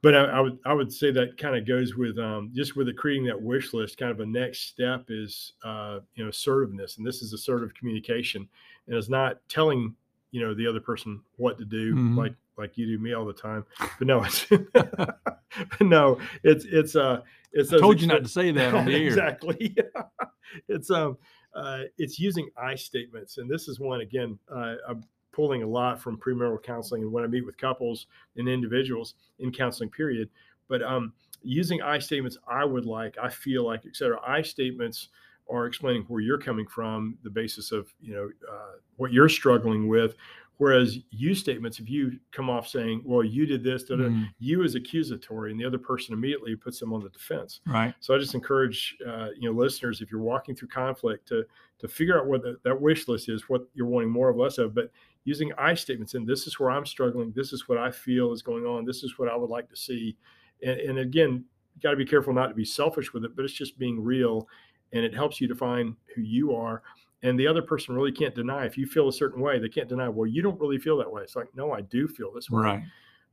but 0.01 0.15
I, 0.15 0.23
I 0.25 0.39
would 0.39 0.59
I 0.65 0.73
would 0.73 0.91
say 0.91 1.11
that 1.11 1.37
kind 1.37 1.55
of 1.55 1.67
goes 1.67 1.95
with 1.95 2.17
um, 2.17 2.51
just 2.53 2.75
with 2.75 2.87
it 2.87 2.97
creating 2.97 3.25
that 3.27 3.41
wish 3.41 3.73
list. 3.73 3.97
Kind 3.97 4.11
of 4.11 4.19
a 4.19 4.25
next 4.25 4.67
step 4.69 5.05
is 5.09 5.53
uh, 5.63 5.99
you 6.15 6.23
know 6.23 6.29
assertiveness, 6.29 6.97
and 6.97 7.05
this 7.05 7.21
is 7.21 7.33
assertive 7.33 7.73
communication, 7.73 8.47
and 8.87 8.95
it's 8.95 9.09
not 9.09 9.39
telling 9.49 9.95
you 10.31 10.41
know 10.41 10.53
the 10.53 10.67
other 10.67 10.79
person 10.79 11.21
what 11.37 11.57
to 11.57 11.65
do 11.65 11.95
Mhm. 11.95 12.17
like 12.17 12.35
like 12.57 12.77
you 12.77 12.85
do 12.85 12.97
me 13.01 13.13
all 13.13 13.25
the 13.25 13.33
time. 13.33 13.65
But 13.97 14.07
no, 14.07 14.23
it's 14.23 14.45
no, 15.81 16.19
it's 16.43 16.65
it's 16.65 16.95
uh 16.95 17.21
it's 17.53 17.71
I 17.73 17.79
told 17.79 18.01
you 18.01 18.07
not 18.07 18.23
to 18.23 18.29
say 18.29 18.51
that 18.51 18.73
on 18.73 18.85
the 18.85 18.95
air. 18.95 19.01
exactly. 19.07 19.75
it's 20.67 20.89
um 20.91 21.17
uh, 21.55 21.83
it's 21.97 22.19
using 22.19 22.49
I 22.55 22.75
statements, 22.75 23.37
and 23.39 23.49
this 23.49 23.67
is 23.67 23.79
one 23.79 24.01
again. 24.01 24.37
Uh, 24.53 24.75
I'm 24.87 25.03
pulling 25.37 25.61
a 25.61 25.67
lot 25.67 26.01
from 26.01 26.17
premarital 26.17 26.63
counseling, 26.63 27.03
and 27.03 27.11
when 27.11 27.23
I 27.23 27.27
meet 27.27 27.45
with 27.45 27.59
couples 27.59 28.07
and 28.37 28.49
individuals 28.49 29.13
in 29.37 29.51
counseling 29.51 29.91
period. 29.91 30.29
But 30.67 30.81
um, 30.81 31.13
using 31.43 31.79
I 31.79 31.99
statements, 31.99 32.39
I 32.49 32.65
would 32.65 32.87
like, 32.87 33.15
I 33.21 33.29
feel 33.29 33.63
like, 33.63 33.85
etc. 33.85 34.19
I 34.27 34.41
statements 34.41 35.09
are 35.47 35.67
explaining 35.67 36.05
where 36.07 36.21
you're 36.21 36.39
coming 36.39 36.65
from, 36.65 37.19
the 37.23 37.29
basis 37.29 37.71
of 37.71 37.93
you 38.01 38.15
know 38.15 38.29
uh, 38.51 38.77
what 38.95 39.13
you're 39.13 39.29
struggling 39.29 39.87
with. 39.87 40.15
Whereas 40.57 40.97
you 41.11 41.35
statements, 41.35 41.79
if 41.79 41.87
you 41.87 42.19
come 42.31 42.49
off 42.49 42.67
saying, 42.67 43.03
"Well, 43.05 43.23
you 43.23 43.45
did 43.45 43.63
this," 43.63 43.83
Mm, 43.83 44.29
you 44.39 44.63
is 44.63 44.73
accusatory, 44.73 45.51
and 45.51 45.59
the 45.59 45.65
other 45.65 45.77
person 45.77 46.13
immediately 46.13 46.55
puts 46.55 46.79
them 46.79 46.93
on 46.93 47.03
the 47.03 47.09
defense. 47.09 47.61
right. 47.67 47.93
So 47.99 48.15
I 48.15 48.17
just 48.17 48.33
encourage 48.33 48.97
uh, 49.07 49.27
you 49.39 49.47
know 49.47 49.55
listeners 49.55 50.01
if 50.01 50.11
you're 50.11 50.19
walking 50.33 50.55
through 50.55 50.69
conflict 50.69 51.27
to 51.27 51.45
to 51.79 51.87
figure 51.87 52.19
out 52.19 52.25
what 52.25 52.41
the, 52.41 52.57
that 52.63 52.81
wish 52.81 53.07
list 53.07 53.29
is, 53.29 53.47
what 53.49 53.67
you're 53.75 53.87
wanting 53.87 54.09
more 54.09 54.29
of, 54.29 54.37
less 54.37 54.57
of, 54.57 54.73
but 54.73 54.91
using 55.27 55.51
I 55.57 55.73
statements 55.73 56.13
and 56.13 56.25
this 56.25 56.47
is 56.47 56.57
where 56.57 56.71
I'm 56.71 56.85
struggling, 56.85 57.33
this 57.35 57.51
is 57.51 57.67
what 57.67 57.77
I 57.77 57.91
feel 57.91 58.31
is 58.31 58.41
going 58.41 58.65
on, 58.65 58.85
this 58.85 59.03
is 59.03 59.19
what 59.19 59.27
I 59.27 59.35
would 59.35 59.49
like 59.49 59.67
to 59.69 59.75
see, 59.75 60.15
and, 60.63 60.79
and 60.79 60.99
again, 60.99 61.43
you 61.75 61.81
got 61.81 61.91
to 61.91 61.97
be 61.97 62.05
careful 62.05 62.33
not 62.33 62.47
to 62.47 62.55
be 62.55 62.63
selfish 62.65 63.13
with 63.13 63.25
it, 63.25 63.35
but 63.35 63.43
it's 63.43 63.53
just 63.53 63.77
being 63.77 64.01
real, 64.01 64.47
and 64.93 65.03
it 65.03 65.13
helps 65.13 65.41
you 65.41 65.47
define 65.47 65.95
who 66.15 66.21
you 66.21 66.55
are. 66.55 66.81
And 67.23 67.37
the 67.37 67.45
other 67.45 67.61
person 67.61 67.93
really 67.93 68.11
can't 68.11 68.33
deny 68.33 68.65
if 68.65 68.77
you 68.77 68.85
feel 68.85 69.09
a 69.09 69.13
certain 69.13 69.41
way, 69.41 69.59
they 69.59 69.67
can't 69.69 69.89
deny, 69.89 70.07
well, 70.07 70.27
you 70.27 70.41
don't 70.41 70.59
really 70.61 70.77
feel 70.77 70.97
that 70.97 71.11
way. 71.11 71.23
It's 71.23 71.35
like, 71.35 71.49
no, 71.55 71.73
I 71.73 71.81
do 71.81 72.07
feel 72.07 72.31
this 72.31 72.49
way. 72.49 72.61
Right. 72.61 72.83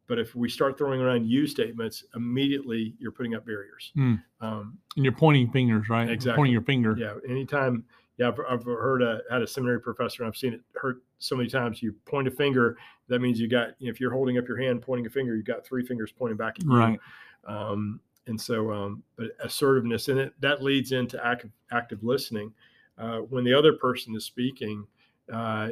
But 0.06 0.18
if 0.18 0.34
we 0.34 0.48
start 0.48 0.76
throwing 0.76 1.00
around 1.00 1.26
you 1.26 1.46
statements, 1.46 2.04
immediately 2.14 2.94
you're 2.98 3.12
putting 3.12 3.34
up 3.34 3.46
barriers. 3.46 3.92
Hmm. 3.94 4.14
Um, 4.40 4.78
And 4.96 5.04
you're 5.04 5.14
pointing 5.14 5.50
fingers, 5.50 5.88
right? 5.88 6.10
Exactly. 6.10 6.36
Pointing 6.36 6.52
your 6.52 6.62
finger. 6.62 6.94
yeah 6.98 7.14
anytime 7.28 7.84
yeah 8.18 8.28
i've, 8.28 8.38
I've 8.48 8.64
heard 8.64 9.02
a 9.02 9.20
had 9.30 9.42
a 9.42 9.46
seminary 9.46 9.80
professor 9.80 10.22
and 10.22 10.28
i've 10.28 10.36
seen 10.36 10.54
it 10.54 10.60
hurt 10.74 10.98
so 11.18 11.36
many 11.36 11.48
times 11.48 11.82
you 11.82 11.92
point 12.04 12.28
a 12.28 12.30
finger 12.30 12.76
that 13.08 13.20
means 13.20 13.40
you 13.40 13.48
got 13.48 13.70
if 13.80 14.00
you're 14.00 14.12
holding 14.12 14.38
up 14.38 14.46
your 14.48 14.56
hand 14.60 14.82
pointing 14.82 15.06
a 15.06 15.10
finger 15.10 15.34
you've 15.36 15.46
got 15.46 15.64
three 15.64 15.84
fingers 15.84 16.12
pointing 16.12 16.36
back 16.36 16.54
at 16.58 16.64
you 16.64 16.70
Right. 16.76 17.00
um, 17.46 18.00
and 18.26 18.40
so 18.40 18.72
um, 18.72 19.02
but 19.16 19.28
assertiveness 19.42 20.08
and 20.08 20.18
it 20.18 20.32
that 20.40 20.62
leads 20.62 20.92
into 20.92 21.24
active 21.24 21.50
active 21.72 22.02
listening 22.02 22.52
uh, 22.98 23.18
when 23.18 23.44
the 23.44 23.52
other 23.52 23.72
person 23.74 24.14
is 24.16 24.24
speaking 24.24 24.86
uh, 25.32 25.70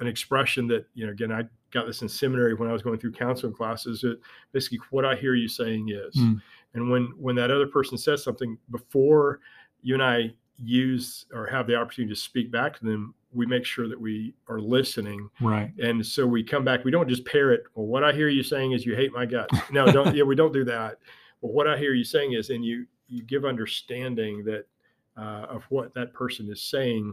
an 0.00 0.06
expression 0.06 0.66
that 0.68 0.86
you 0.94 1.04
know 1.06 1.12
again 1.12 1.30
i 1.32 1.42
got 1.70 1.86
this 1.86 2.02
in 2.02 2.08
seminary 2.08 2.54
when 2.54 2.68
i 2.68 2.72
was 2.72 2.82
going 2.82 2.98
through 2.98 3.12
counseling 3.12 3.52
classes 3.52 4.04
it 4.04 4.18
basically 4.52 4.78
what 4.90 5.04
i 5.04 5.14
hear 5.14 5.34
you 5.34 5.48
saying 5.48 5.88
is 5.90 6.14
Mm. 6.16 6.40
and 6.74 6.90
when 6.90 7.04
when 7.18 7.34
that 7.36 7.50
other 7.50 7.66
person 7.66 7.96
says 7.98 8.22
something 8.22 8.56
before 8.70 9.40
you 9.82 9.94
and 9.94 10.02
i 10.02 10.32
use 10.62 11.26
or 11.32 11.46
have 11.46 11.66
the 11.66 11.74
opportunity 11.74 12.14
to 12.14 12.20
speak 12.20 12.50
back 12.50 12.78
to 12.78 12.84
them 12.84 13.14
we 13.34 13.46
make 13.46 13.64
sure 13.64 13.88
that 13.88 14.00
we 14.00 14.34
are 14.48 14.60
listening 14.60 15.28
Right. 15.40 15.72
and 15.78 16.04
so 16.04 16.26
we 16.26 16.42
come 16.44 16.64
back 16.64 16.84
we 16.84 16.90
don't 16.90 17.08
just 17.08 17.24
parrot 17.24 17.64
well 17.74 17.86
what 17.86 18.04
i 18.04 18.12
hear 18.12 18.28
you 18.28 18.42
saying 18.42 18.72
is 18.72 18.86
you 18.86 18.94
hate 18.94 19.12
my 19.12 19.26
guts 19.26 19.58
no 19.70 19.86
don't 19.92 20.14
yeah 20.14 20.22
we 20.22 20.36
don't 20.36 20.52
do 20.52 20.64
that 20.64 20.98
but 21.40 21.52
what 21.52 21.66
i 21.66 21.76
hear 21.76 21.94
you 21.94 22.04
saying 22.04 22.32
is 22.34 22.50
and 22.50 22.64
you 22.64 22.86
you 23.08 23.22
give 23.24 23.44
understanding 23.44 24.44
that 24.44 24.66
uh, 25.16 25.46
of 25.50 25.64
what 25.64 25.92
that 25.94 26.12
person 26.14 26.50
is 26.50 26.62
saying 26.62 27.12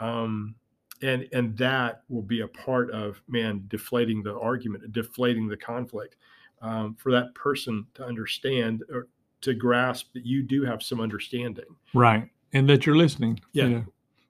um, 0.00 0.54
and 1.02 1.28
and 1.32 1.56
that 1.56 2.02
will 2.08 2.22
be 2.22 2.40
a 2.40 2.48
part 2.48 2.90
of 2.90 3.20
man 3.28 3.64
deflating 3.68 4.22
the 4.22 4.36
argument 4.38 4.90
deflating 4.92 5.46
the 5.46 5.56
conflict 5.56 6.16
um, 6.62 6.94
for 6.96 7.12
that 7.12 7.32
person 7.34 7.86
to 7.94 8.04
understand 8.04 8.82
or 8.92 9.06
to 9.40 9.54
grasp 9.54 10.12
that 10.14 10.26
you 10.26 10.42
do 10.42 10.64
have 10.64 10.82
some 10.82 11.00
understanding 11.00 11.64
Right. 11.94 12.28
And 12.52 12.68
that 12.68 12.86
you're 12.86 12.96
listening. 12.96 13.40
you 13.52 13.62
Yeah. 13.62 13.68
know, 13.68 13.84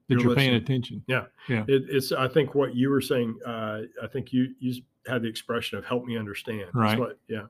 that 0.07 0.15
You're 0.15 0.21
you're, 0.23 0.35
paying 0.35 0.53
attention. 0.55 1.03
it, 1.07 1.23
it's 1.67 2.11
i 2.11 2.27
think 2.27 2.55
what 2.55 2.73
you 2.75 2.89
were 2.89 3.01
saying 3.01 3.37
uh, 3.45 3.81
i 4.03 4.07
think 4.07 4.33
you 4.33 4.53
you 4.59 4.81
had 5.07 5.21
the 5.21 5.27
expression 5.27 5.77
of 5.77 5.85
help 5.85 6.03
me 6.05 6.17
understand 6.17 6.69
Right. 6.73 6.97
what, 6.99 7.19
yeah 7.27 7.45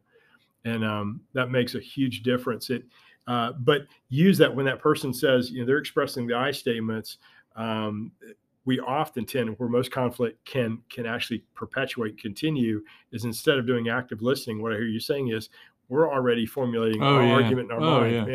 and 0.66 0.84
um, 0.84 1.22
that 1.34 1.50
makes 1.50 1.76
a 1.76 1.80
huge 1.80 2.22
difference 2.24 2.70
it 2.70 2.84
uh, 3.28 3.54
but 3.60 3.88
use 4.10 4.38
that 4.40 4.54
when 4.54 4.66
that 4.66 4.80
person 4.80 5.14
says 5.14 5.52
you 5.52 5.60
know 5.62 5.66
they're 5.66 5.78
expressing 5.78 6.28
the 6.28 6.36
i 6.36 6.52
statements 6.52 7.18
um, 7.56 8.12
we 8.66 8.80
often 8.82 9.26
tend 9.26 9.58
where 9.58 9.70
most 9.70 9.92
conflict 9.92 10.44
can 10.46 10.80
can 10.90 11.06
actually 11.06 11.44
perpetuate 11.56 12.18
continue 12.20 12.82
is 13.14 13.24
instead 13.24 13.58
of 13.58 13.66
doing 13.66 13.88
active 13.90 14.22
listening 14.22 14.62
what 14.62 14.74
i 14.74 14.76
hear 14.76 14.86
you 14.86 15.00
saying 15.00 15.30
is 15.30 15.50
we're 15.88 16.12
already 16.12 16.46
formulating 16.46 17.02
Oh, 17.02 17.16
our 17.16 17.24
yeah. 17.24 17.34
argument 17.34 17.72
in 17.72 17.78
our 17.78 17.82
Oh, 17.84 18.02
mind 18.02 18.28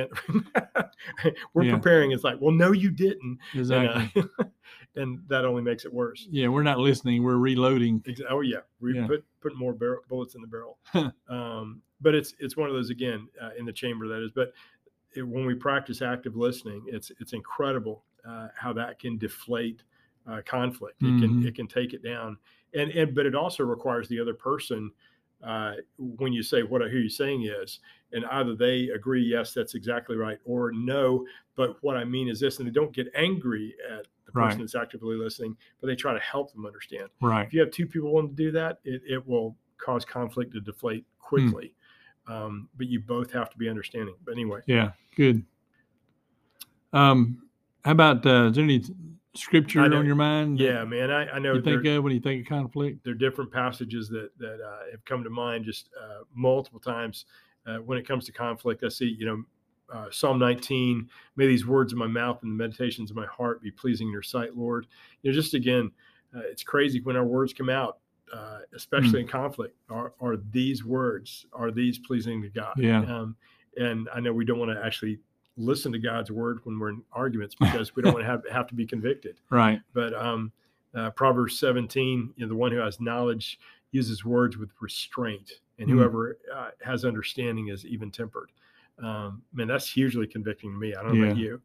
man. 0.64 0.84
we're 1.55 1.65
Yeah. 1.65 1.75
preparing 1.75 2.13
it's 2.13 2.25
like 2.25 2.41
well 2.41 2.51
no 2.53 2.73
you 2.73 2.91
didn't 2.91 3.39
Exactly. 3.55 4.11
and, 4.23 4.31
uh, 4.41 4.45
and 4.97 5.19
that 5.29 5.45
only 5.45 5.63
makes 5.63 5.85
it 5.85 5.93
worse 5.93 6.27
yeah. 6.31 6.49
We're 6.49 6.63
not 6.63 6.79
listening. 6.79 7.23
We're 7.23 7.37
reloading. 7.37 8.03
Oh 8.29 8.41
yeah, 8.41 8.59
we 8.81 8.95
Yeah. 8.95 9.07
put 9.07 9.25
put 9.41 9.57
more 9.57 9.73
barrel, 9.73 10.01
bullets 10.09 10.35
in 10.35 10.41
the 10.41 10.47
barrel. 10.47 10.79
um, 11.29 11.83
but 12.01 12.15
it's 12.15 12.35
it's 12.39 12.57
one 12.57 12.69
of 12.69 12.75
those 12.75 12.91
again 12.91 13.29
uh, 13.43 13.51
in 13.59 13.65
the 13.65 13.73
chamber 13.73 14.07
that 14.09 14.23
is. 14.25 14.31
But 14.31 14.53
it, 15.17 15.23
when 15.23 15.47
we 15.47 15.55
practice 15.55 16.03
active 16.03 16.37
listening, 16.37 16.85
it's 16.87 17.11
it's 17.21 17.33
incredible 17.33 18.05
uh, 18.29 18.49
how 18.57 18.73
that 18.75 18.99
can 18.99 19.19
deflate 19.19 19.83
uh, 20.27 20.41
conflict. 20.47 21.03
It 21.03 21.19
can 21.21 21.43
Mhm. 21.43 21.47
it 21.47 21.55
can 21.55 21.67
take 21.67 21.93
it 21.95 22.03
down, 22.03 22.39
and 22.75 22.91
and 22.93 23.15
but 23.15 23.27
it 23.27 23.35
also 23.35 23.65
requires 23.65 24.09
the 24.09 24.21
other 24.21 24.35
person. 24.35 24.91
Uh, 25.43 25.75
when 25.99 26.33
you 26.33 26.43
say 26.43 26.63
what 26.63 26.83
I 26.83 26.89
hear 26.89 27.01
you 27.01 27.09
saying 27.11 27.43
is, 27.45 27.81
and 28.14 28.25
either 28.26 28.54
they 28.54 28.88
agree, 28.90 29.23
yes, 29.23 29.52
that's 29.52 29.75
exactly 29.75 30.16
right, 30.16 30.38
or 30.44 30.73
no, 30.73 31.26
but 31.56 31.76
what 31.83 31.97
I 31.97 32.04
mean 32.04 32.28
is 32.28 32.40
this, 32.40 32.59
and 32.59 32.66
they 32.66 32.73
don't 32.73 32.92
get 32.92 33.09
angry 33.14 33.75
at 33.92 34.06
the 34.25 34.33
person 34.33 34.49
Right. 34.50 34.59
that's 34.61 34.75
actively 34.75 35.16
listening, 35.16 35.56
but 35.80 35.88
they 35.88 35.97
try 35.97 36.14
to 36.14 36.21
help 36.21 36.52
them 36.52 36.64
understand 36.64 37.09
Right. 37.21 37.47
if 37.47 37.52
you 37.52 37.61
have 37.61 37.71
two 37.71 37.87
people 37.87 38.11
wanting 38.12 38.30
to 38.30 38.37
do 38.37 38.50
that, 38.52 38.78
it, 38.85 39.02
it 39.06 39.26
will 39.26 39.56
cause 39.76 40.04
conflict 40.04 40.52
to 40.54 40.61
deflate 40.61 41.04
quickly. 41.18 41.75
Um, 42.26 42.71
but 42.78 42.87
you 42.87 43.00
both 43.00 43.30
have 43.33 43.50
to 43.50 43.59
be 43.59 43.68
understanding. 43.68 44.14
But 44.25 44.33
anyway, 44.33 44.61
Yeah. 44.66 44.92
Good. 45.14 45.44
Um, 46.92 47.42
how 47.85 47.92
about 47.92 48.25
uh, 48.25 48.47
is 48.49 48.54
there 48.54 48.64
any 48.64 48.83
scripture 49.35 49.80
on 49.80 50.06
your 50.06 50.14
mind? 50.14 50.59
yeah, 50.61 50.85
man, 50.85 51.11
I, 51.11 51.28
I 51.28 51.38
know 51.38 51.54
You 51.54 51.62
think 51.62 51.85
of 51.85 52.02
when 52.04 52.12
you 52.14 52.21
think 52.21 52.42
of 52.42 52.49
conflict? 52.49 53.04
there 53.04 53.12
are 53.12 53.16
different 53.16 53.52
passages 53.52 54.09
that 54.09 54.30
that 54.38 54.61
uh, 54.64 54.90
have 54.90 55.04
come 55.04 55.23
to 55.25 55.30
mind 55.30 55.64
just 55.64 55.90
uh, 56.00 56.23
multiple 56.35 56.80
times 56.80 57.26
uh, 57.66 57.78
when 57.78 57.99
it 57.99 58.06
comes 58.06 58.25
to 58.26 58.33
conflict. 58.33 58.83
I 58.85 58.88
see, 58.88 59.16
you 59.18 59.26
know, 59.26 59.44
uh, 59.92 60.06
Psalm 60.11 60.38
19, 60.38 61.09
may 61.37 61.47
these 61.47 61.66
words 61.66 61.92
of 61.92 61.99
my 61.99 62.06
mouth 62.06 62.42
and 62.42 62.52
the 62.52 62.56
meditations 62.56 63.11
of 63.11 63.16
my 63.16 63.26
heart 63.26 63.62
be 63.62 63.71
pleasing 63.71 64.06
in 64.09 64.12
your 64.12 64.23
sight, 64.23 64.56
Lord. 64.56 64.87
You 65.23 65.30
know, 65.30 65.35
just 65.35 65.54
again, 65.54 65.90
uh, 66.35 66.40
it's 66.40 66.62
crazy 66.62 67.00
when 67.00 67.16
our 67.16 67.25
words 67.25 67.52
come 67.52 67.68
out, 67.68 67.99
uh, 68.33 68.61
especially 68.75 69.21
in 69.21 69.28
conflict. 69.28 69.76
Are, 69.90 70.14
are 70.21 70.37
these 70.50 70.85
words, 70.85 71.47
are 71.52 71.71
these 71.71 71.99
pleasing 71.99 72.42
to 72.42 72.49
God? 72.49 72.75
Yeah. 72.76 73.00
Um, 73.02 73.37
and 73.76 74.09
I 74.14 74.21
know 74.21 74.33
we 74.33 74.44
don't 74.44 74.59
want 74.59 74.71
to 74.71 74.85
actually 74.85 75.18
listen 75.56 75.92
to 75.92 75.99
God's 75.99 76.30
word 76.33 76.61
when 76.64 76.78
we're 76.78 76.88
in 76.88 77.02
arguments 77.12 77.54
because 77.61 77.94
we 77.94 78.02
don't 78.02 78.14
want 78.14 78.25
to 78.25 78.30
have, 78.30 78.42
have 78.50 78.66
to 78.68 78.75
be 78.75 78.87
convicted 78.87 79.37
Right. 79.50 79.80
but 79.92 80.12
um, 80.14 80.50
uh, 80.97 81.11
Proverbs 81.11 81.59
17, 81.61 82.33
you 82.37 82.44
know, 82.44 82.49
the 82.49 82.56
one 82.56 82.73
who 82.73 82.78
has 82.78 83.00
knowledge 83.00 83.59
uses 83.92 84.25
words 84.25 84.56
with 84.56 84.71
restraint, 84.80 85.52
and 85.78 85.88
Mm. 85.88 85.93
whoever 85.93 86.38
uh, 86.54 86.71
has 86.83 87.04
understanding 87.04 87.69
is 87.69 87.85
even 87.87 88.11
tempered. 88.11 88.50
Um, 89.02 89.43
man, 89.52 89.66
that's 89.66 89.90
hugely 89.90 90.26
convicting 90.26 90.71
to 90.73 90.78
me. 90.78 90.95
I 90.95 91.02
don't 91.02 91.19
know 91.19 91.26
about 91.26 91.37
you. 91.37 91.61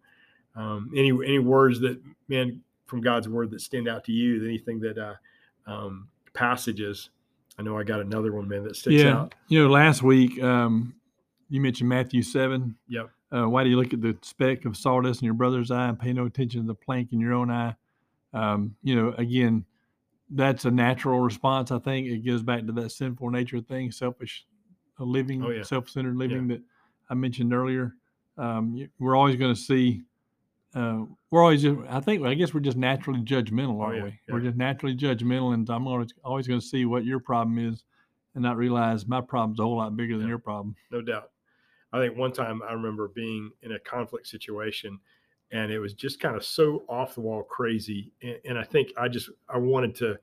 Um, 0.55 0.91
any 0.95 1.11
any 1.11 1.39
words 1.39 1.79
that 1.81 2.01
man 2.27 2.61
from 2.87 3.01
God's 3.01 3.29
word 3.29 3.51
that 3.51 3.61
stand 3.61 3.87
out 3.87 4.03
to 4.05 4.11
you? 4.11 4.43
Anything 4.43 4.79
that 4.79 4.97
uh, 4.97 5.13
um, 5.67 6.07
passages? 6.33 7.11
I 7.57 7.61
know 7.61 7.77
I 7.77 7.83
got 7.83 7.99
another 7.99 8.31
one, 8.31 8.47
man, 8.47 8.63
that 8.63 8.75
sticks 8.75 9.03
yeah. 9.03 9.15
out. 9.15 9.35
You 9.47 9.63
know, 9.63 9.69
last 9.69 10.01
week 10.01 10.41
um, 10.41 10.95
you 11.49 11.61
mentioned 11.61 11.89
Matthew 11.89 12.23
seven. 12.23 12.75
Yep. 12.87 13.09
Uh, 13.31 13.47
why 13.47 13.63
do 13.63 13.69
you 13.69 13.77
look 13.77 13.93
at 13.93 14.01
the 14.01 14.17
speck 14.23 14.65
of 14.65 14.75
sawdust 14.75 15.21
in 15.21 15.25
your 15.25 15.35
brother's 15.35 15.69
eye 15.69 15.87
and 15.87 15.99
pay 15.99 16.13
no 16.13 16.25
attention 16.25 16.61
to 16.61 16.67
the 16.67 16.73
plank 16.73 17.13
in 17.13 17.19
your 17.19 17.33
own 17.33 17.51
eye? 17.51 17.75
um, 18.33 18.75
you 18.83 18.95
know, 18.95 19.13
again, 19.17 19.65
that's 20.29 20.65
a 20.65 20.71
natural 20.71 21.19
response. 21.19 21.71
I 21.71 21.79
think 21.79 22.07
it 22.07 22.25
goes 22.25 22.43
back 22.43 22.65
to 22.65 22.71
that 22.73 22.91
sinful 22.91 23.29
nature 23.31 23.61
thing, 23.61 23.91
selfish 23.91 24.45
uh, 24.99 25.03
living, 25.03 25.43
Oh, 25.43 25.49
yeah. 25.49 25.63
self-centered 25.63 26.15
living 26.17 26.47
that 26.49 26.61
I 27.09 27.13
mentioned 27.15 27.53
earlier. 27.53 27.95
Um, 28.37 28.75
you- 28.75 28.89
we're 28.99 29.15
always 29.15 29.35
going 29.35 29.53
to 29.53 29.59
see. 29.59 30.03
Uh, 30.75 31.05
we're 31.31 31.41
always. 31.41 31.63
Just, 31.63 31.79
I 31.89 31.99
think. 31.99 32.23
I 32.25 32.35
guess 32.35 32.53
we're 32.53 32.59
just 32.59 32.77
naturally 32.77 33.21
judgmental, 33.21 33.77
Oh, 33.77 33.81
aren't 33.81 33.97
yeah, 33.97 34.03
we? 34.03 34.19
We're 34.29 34.39
just 34.41 34.55
naturally 34.57 34.95
judgmental, 34.95 35.53
and 35.55 35.67
I'm 35.69 35.87
always 35.87 36.13
always 36.23 36.47
going 36.47 36.59
to 36.59 36.65
see 36.65 36.85
what 36.85 37.05
your 37.05 37.19
problem 37.19 37.57
is, 37.57 37.83
and 38.35 38.43
not 38.43 38.55
realize 38.55 39.07
my 39.07 39.19
problem's 39.21 39.59
a 39.59 39.63
whole 39.63 39.77
lot 39.77 39.97
bigger 39.97 40.17
than 40.17 40.27
your 40.27 40.37
problem. 40.37 40.75
no 40.91 41.01
doubt. 41.01 41.31
I 41.91 41.97
think 41.99 42.15
one 42.15 42.31
time 42.31 42.61
I 42.61 42.73
remember 42.73 43.07
being 43.07 43.51
in 43.63 43.71
a 43.71 43.79
conflict 43.79 44.27
situation 44.27 44.99
and 45.51 45.71
it 45.71 45.79
was 45.79 45.93
just 45.93 46.19
kind 46.19 46.35
of 46.35 46.43
so 46.45 46.83
off 46.87 47.15
the 47.15 47.21
wall 47.21 47.43
crazy. 47.43 48.11
And, 48.21 48.37
and 48.45 48.57
I 48.57 48.63
think 48.63 48.89
I 48.97 49.07
just, 49.07 49.29
I 49.47 49.57
wanted 49.57 49.95
to 49.95 50.17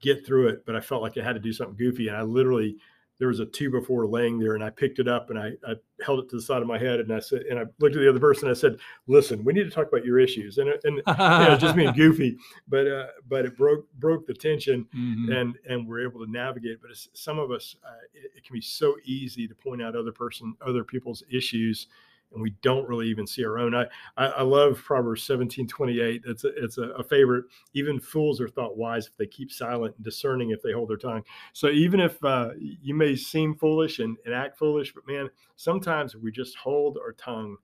get 0.00 0.26
through 0.26 0.48
it, 0.48 0.64
but 0.66 0.74
I 0.74 0.80
felt 0.80 1.02
like 1.02 1.16
I 1.18 1.22
had 1.22 1.34
to 1.34 1.40
do 1.40 1.52
something 1.52 1.76
goofy. 1.76 2.08
And 2.08 2.16
I 2.16 2.22
literally, 2.22 2.76
there 3.18 3.28
was 3.28 3.38
a 3.38 3.46
two 3.46 3.70
before 3.70 4.04
laying 4.06 4.36
there 4.40 4.54
and 4.56 4.64
I 4.64 4.70
picked 4.70 4.98
it 4.98 5.06
up 5.06 5.30
and 5.30 5.38
I, 5.38 5.52
I 5.64 5.74
held 6.04 6.18
it 6.18 6.28
to 6.30 6.36
the 6.36 6.42
side 6.42 6.60
of 6.60 6.66
my 6.66 6.78
head 6.78 6.98
and 6.98 7.12
I 7.12 7.20
said, 7.20 7.42
and 7.42 7.56
I 7.56 7.64
looked 7.78 7.94
at 7.94 8.00
the 8.00 8.08
other 8.08 8.18
person 8.18 8.48
and 8.48 8.56
I 8.56 8.58
said, 8.58 8.78
listen, 9.06 9.44
we 9.44 9.52
need 9.52 9.62
to 9.62 9.70
talk 9.70 9.86
about 9.86 10.04
your 10.04 10.18
issues. 10.18 10.58
And, 10.58 10.70
it- 10.70 10.80
and 10.82 10.96
you 11.06 11.12
know, 11.16 11.50
was 11.50 11.60
just 11.60 11.76
being 11.76 11.92
goofy, 11.92 12.36
but, 12.66 12.88
uh, 12.88 13.06
but 13.28 13.44
it 13.44 13.56
broke, 13.56 13.86
broke 14.00 14.26
the 14.26 14.34
tension 14.34 14.88
Mhm. 14.96 15.36
and 15.40 15.58
and 15.68 15.86
we're 15.86 16.02
able 16.02 16.24
to 16.24 16.28
navigate 16.32 16.78
but 16.82 16.90
it's, 16.90 17.08
some 17.12 17.38
of 17.38 17.52
us 17.52 17.76
uh, 17.84 17.90
it, 18.12 18.32
it 18.38 18.44
can 18.44 18.54
be 18.54 18.60
so 18.60 18.96
easy 19.04 19.46
to 19.46 19.54
point 19.54 19.80
out 19.82 19.94
other 19.94 20.10
person 20.10 20.54
other 20.66 20.82
people's 20.82 21.22
issues 21.30 21.86
and 22.34 22.42
we 22.42 22.50
don't 22.62 22.88
really 22.88 23.08
even 23.08 23.26
see 23.26 23.44
our 23.44 23.58
own 23.58 23.74
i 23.74 23.84
i, 24.16 24.26
I 24.26 24.42
love 24.42 24.80
proverbs 24.84 25.22
17 25.22 25.66
28 25.66 26.22
it's 26.26 26.44
a, 26.44 26.64
it's 26.64 26.78
a, 26.78 26.82
a 26.90 27.04
favorite. 27.04 27.44
Even 27.74 28.00
fools 28.00 28.40
are 28.40 28.48
thought 28.48 28.76
wise 28.76 29.06
if 29.06 29.16
they 29.16 29.26
keep 29.26 29.52
silent 29.52 29.94
and 29.96 30.04
discerning 30.04 30.50
if 30.50 30.62
they 30.62 30.72
hold 30.72 30.90
their 30.90 30.96
tongue. 30.96 31.22
So 31.52 31.68
even 31.68 32.00
if 32.00 32.22
uh, 32.24 32.50
you 32.58 32.94
may 32.94 33.16
seem 33.16 33.54
foolish 33.54 33.98
and, 33.98 34.16
and 34.24 34.34
act 34.34 34.58
foolish 34.58 34.92
but 34.92 35.06
man 35.06 35.28
sometimes 35.56 36.16
we 36.16 36.30
just 36.30 36.56
hold 36.56 36.98
our 36.98 37.12
tongue 37.12 37.56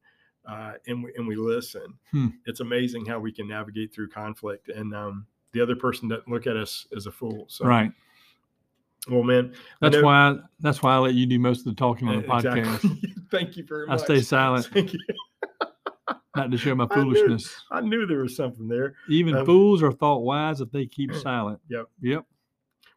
uh, 0.49 0.73
and, 0.87 1.05
we, 1.05 1.13
and 1.17 1.27
we 1.27 1.37
listen. 1.37 1.99
Hmm. 2.11 2.29
it's 2.47 2.61
amazing 2.61 3.05
how 3.07 3.19
we 3.19 3.33
can 3.33 3.49
navigate 3.49 3.93
through 3.93 4.09
conflict 4.09 4.69
and 4.69 4.95
um, 4.95 5.27
the 5.53 5.61
other 5.61 5.77
person 5.77 6.09
doesn't 6.09 6.29
look 6.29 6.47
at 6.47 6.57
us 6.57 6.87
as 6.97 7.07
a 7.07 7.13
fool 7.13 7.47
so. 7.49 7.67
Right. 7.67 7.93
Well, 9.11 9.23
man, 9.23 9.55
That's 9.81 9.97
know- 9.97 10.03
why. 10.03 10.37
That's 10.61 10.83
why 10.83 10.95
I 10.95 10.99
let 10.99 11.15
you 11.15 11.27
do 11.27 11.39
most 11.39 11.61
of 11.61 11.65
the 11.67 11.75
talking 11.75 12.09
on 12.09 12.17
the 12.19 12.25
e- 12.25 12.29
podcast. 12.29 13.15
Thank 13.31 13.57
you 13.57 13.65
very 13.65 13.87
I 13.89 13.93
much. 13.93 14.01
stay 14.05 14.21
silent. 14.21 14.67
Thank 14.73 14.93
you. 14.93 14.99
not 16.37 16.51
to 16.51 16.59
show 16.59 16.75
my 16.75 16.85
I 16.91 16.97
knew- 16.97 17.15
foolishness. 17.15 17.55
I 17.71 17.81
knew 17.81 18.07
there 18.07 18.19
was 18.23 18.37
something 18.37 18.69
there. 18.69 18.95
Even 19.09 19.37
Um, 19.37 19.47
fools 19.47 19.83
are 19.83 19.93
thought 19.93 20.21
wise 20.23 20.61
if 20.61 20.71
they 20.71 20.87
keep 20.87 21.15
silent. 21.23 21.61
Yep. 21.69 21.87
Yep. 22.03 22.25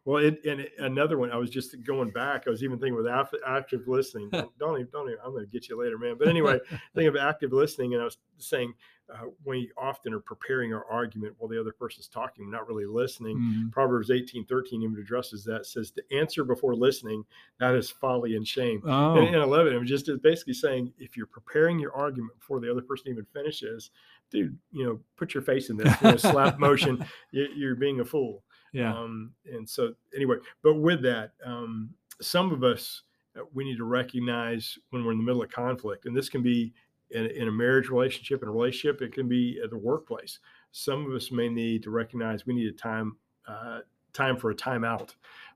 Well, 0.04 0.16
it, 0.24 0.44
and 0.44 0.60
it- 0.62 0.72
another 0.78 1.16
one. 1.18 1.30
I 1.30 1.36
was 1.36 1.50
just 1.50 1.76
going 1.84 2.10
back. 2.10 2.44
I 2.46 2.50
was 2.50 2.64
even 2.64 2.78
thinking 2.78 2.96
with 2.96 3.06
active, 3.06 3.40
active 3.46 3.82
listening. 3.86 4.30
Don't 4.30 4.58
don't 4.58 4.74
even, 4.80 4.88
don't 4.92 5.08
even. 5.08 5.20
I'm 5.24 5.30
going 5.32 5.44
to 5.44 5.50
get 5.50 5.68
you 5.68 5.78
later, 5.80 5.96
man. 5.98 6.16
But 6.18 6.28
anyway, 6.28 6.58
thinking 6.94 7.08
of 7.08 7.16
active 7.16 7.52
listening, 7.52 7.94
and 7.94 8.02
I 8.02 8.06
was 8.06 8.18
saying 8.38 8.74
uh, 9.12 9.26
we 9.44 9.70
often 9.76 10.12
are 10.14 10.20
preparing 10.20 10.72
our 10.72 10.84
argument 10.90 11.34
while 11.38 11.48
the 11.48 11.60
other 11.60 11.72
person's 11.72 12.08
talking, 12.08 12.50
not 12.50 12.66
really 12.66 12.86
listening. 12.86 13.36
Mhm. 13.38 13.72
Proverbs 13.72 14.10
18, 14.10 14.44
13 14.46 14.82
even 14.82 14.96
addresses 14.98 15.44
that. 15.44 15.66
Says 15.66 15.90
to 15.92 16.02
answer 16.16 16.44
before 16.44 16.74
listening, 16.74 17.24
that 17.58 17.74
is 17.74 17.90
folly 17.90 18.36
and 18.36 18.46
shame. 18.46 18.82
Oh, 18.86 19.16
And, 19.16 19.28
and 19.34 19.42
I 19.42 19.44
love 19.44 19.66
it. 19.66 19.72
It 19.74 19.78
was 19.78 19.88
just 19.88 20.08
basically 20.22 20.54
saying 20.54 20.92
if 20.98 21.16
you're 21.16 21.26
preparing 21.26 21.78
your 21.78 21.94
argument 21.94 22.38
before 22.38 22.60
the 22.60 22.70
other 22.70 22.82
person 22.82 23.08
even 23.08 23.26
finishes, 23.32 23.90
dude, 24.30 24.56
you 24.72 24.84
know, 24.84 24.98
put 25.16 25.34
your 25.34 25.42
face 25.42 25.68
in 25.70 25.76
this, 25.76 25.94
you 26.00 26.08
know, 26.10 26.16
slap 26.16 26.58
motion. 26.58 27.04
you- 27.32 27.48
You're 27.54 27.74
being 27.76 28.00
a 28.00 28.04
fool. 28.04 28.44
yeah. 28.72 28.96
Um, 28.96 29.32
and 29.44 29.68
so, 29.68 29.94
anyway, 30.16 30.36
but 30.62 30.74
with 30.74 31.02
that, 31.02 31.32
um, 31.44 31.90
some 32.20 32.50
of 32.52 32.64
us, 32.64 33.02
uh, 33.36 33.42
we 33.54 33.64
need 33.64 33.76
to 33.76 33.84
recognize 33.84 34.78
when 34.90 35.04
we're 35.04 35.12
in 35.12 35.18
the 35.18 35.24
middle 35.24 35.42
of 35.42 35.50
conflict, 35.50 36.06
and 36.06 36.16
this 36.16 36.28
can 36.28 36.42
be 36.42 36.72
in, 37.12 37.26
in 37.26 37.48
a 37.48 37.52
marriage 37.52 37.88
relationship, 37.88 38.42
in 38.42 38.48
a 38.48 38.52
relationship, 38.52 39.02
it 39.02 39.12
can 39.12 39.28
be 39.28 39.60
at 39.62 39.70
the 39.70 39.78
workplace. 39.78 40.38
Some 40.72 41.06
of 41.06 41.12
us 41.12 41.30
may 41.30 41.48
need 41.48 41.82
to 41.84 41.90
recognize 41.90 42.46
we 42.46 42.54
need 42.54 42.68
a 42.68 42.76
time, 42.76 43.16
uh, 43.46 43.80
time 44.12 44.36
for 44.36 44.50
a 44.50 44.54
timeout. 44.54 45.14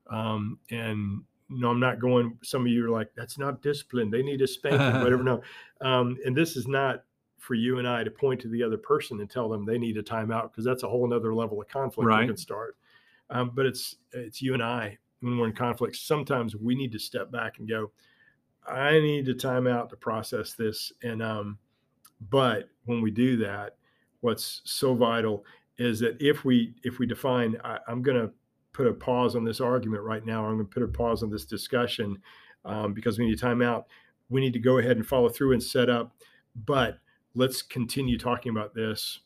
Um, 0.09 0.59
and 0.71 1.21
no, 1.49 1.69
I'm 1.69 1.79
not 1.79 1.99
going. 1.99 2.37
Some 2.43 2.61
of 2.63 2.67
you 2.67 2.85
are 2.85 2.89
like, 2.89 3.09
that's 3.15 3.37
not 3.37 3.61
discipline. 3.61 4.09
They 4.09 4.21
need 4.21 4.41
a 4.41 4.47
spanking, 4.47 5.01
whatever. 5.01 5.23
No, 5.23 5.41
um, 5.81 6.17
and 6.25 6.35
this 6.35 6.55
is 6.55 6.67
not 6.67 7.03
for 7.39 7.53
you 7.53 7.79
and 7.79 7.87
I 7.87 8.03
to 8.03 8.11
point 8.11 8.41
to 8.41 8.49
the 8.49 8.61
other 8.63 8.77
person 8.77 9.21
and 9.21 9.29
tell 9.29 9.47
them 9.47 9.65
they 9.65 9.77
need 9.77 9.97
a 9.97 10.03
timeout 10.03 10.51
because 10.51 10.65
that's 10.65 10.83
a 10.83 10.87
whole 10.87 11.07
nother 11.07 11.33
level 11.33 11.61
of 11.61 11.67
conflict 11.69 12.07
Right. 12.07 12.27
can 12.27 12.35
start. 12.35 12.75
Um, 13.29 13.51
but 13.53 13.65
it's 13.65 13.95
it's 14.11 14.41
you 14.41 14.53
and 14.53 14.63
I 14.63 14.97
when 15.21 15.37
we're 15.37 15.47
in 15.47 15.53
conflict. 15.53 15.95
Sometimes 15.95 16.55
we 16.55 16.75
need 16.75 16.91
to 16.91 16.99
step 16.99 17.31
back 17.31 17.59
and 17.59 17.67
go. 17.67 17.91
I 18.67 18.99
need 18.99 19.25
to 19.25 19.33
time 19.33 19.67
out 19.67 19.89
to 19.91 19.95
process 19.95 20.53
this, 20.53 20.91
and 21.03 21.21
um, 21.23 21.57
but 22.29 22.69
when 22.85 23.01
we 23.01 23.11
do 23.11 23.37
that, 23.37 23.77
what's 24.21 24.61
so 24.65 24.93
vital 24.95 25.45
is 25.77 25.99
that 25.99 26.17
if 26.19 26.43
we 26.43 26.73
if 26.83 26.99
we 26.99 27.05
define, 27.05 27.55
I, 27.63 27.77
I'm 27.87 28.01
going 28.01 28.17
to 28.19 28.31
put 28.73 28.87
a 28.87 28.93
pause 28.93 29.35
on 29.35 29.43
this 29.43 29.61
argument 29.61 30.03
right 30.03 30.25
now. 30.25 30.43
Or 30.43 30.49
I'm 30.49 30.55
going 30.55 30.67
to 30.67 30.73
put 30.73 30.83
a 30.83 30.87
pause 30.87 31.23
on 31.23 31.29
this 31.29 31.45
discussion 31.45 32.17
um, 32.65 32.93
because 32.93 33.17
we 33.17 33.25
need 33.27 33.39
time 33.39 33.61
out. 33.61 33.87
We 34.29 34.41
need 34.41 34.53
to 34.53 34.59
go 34.59 34.77
ahead 34.79 34.97
and 34.97 35.07
follow 35.07 35.29
through 35.29 35.53
and 35.53 35.63
set 35.63 35.89
up, 35.89 36.13
but 36.65 36.99
let's 37.33 37.61
continue 37.61 38.17
talking 38.17 38.49
about 38.49 38.73
this 38.75 39.21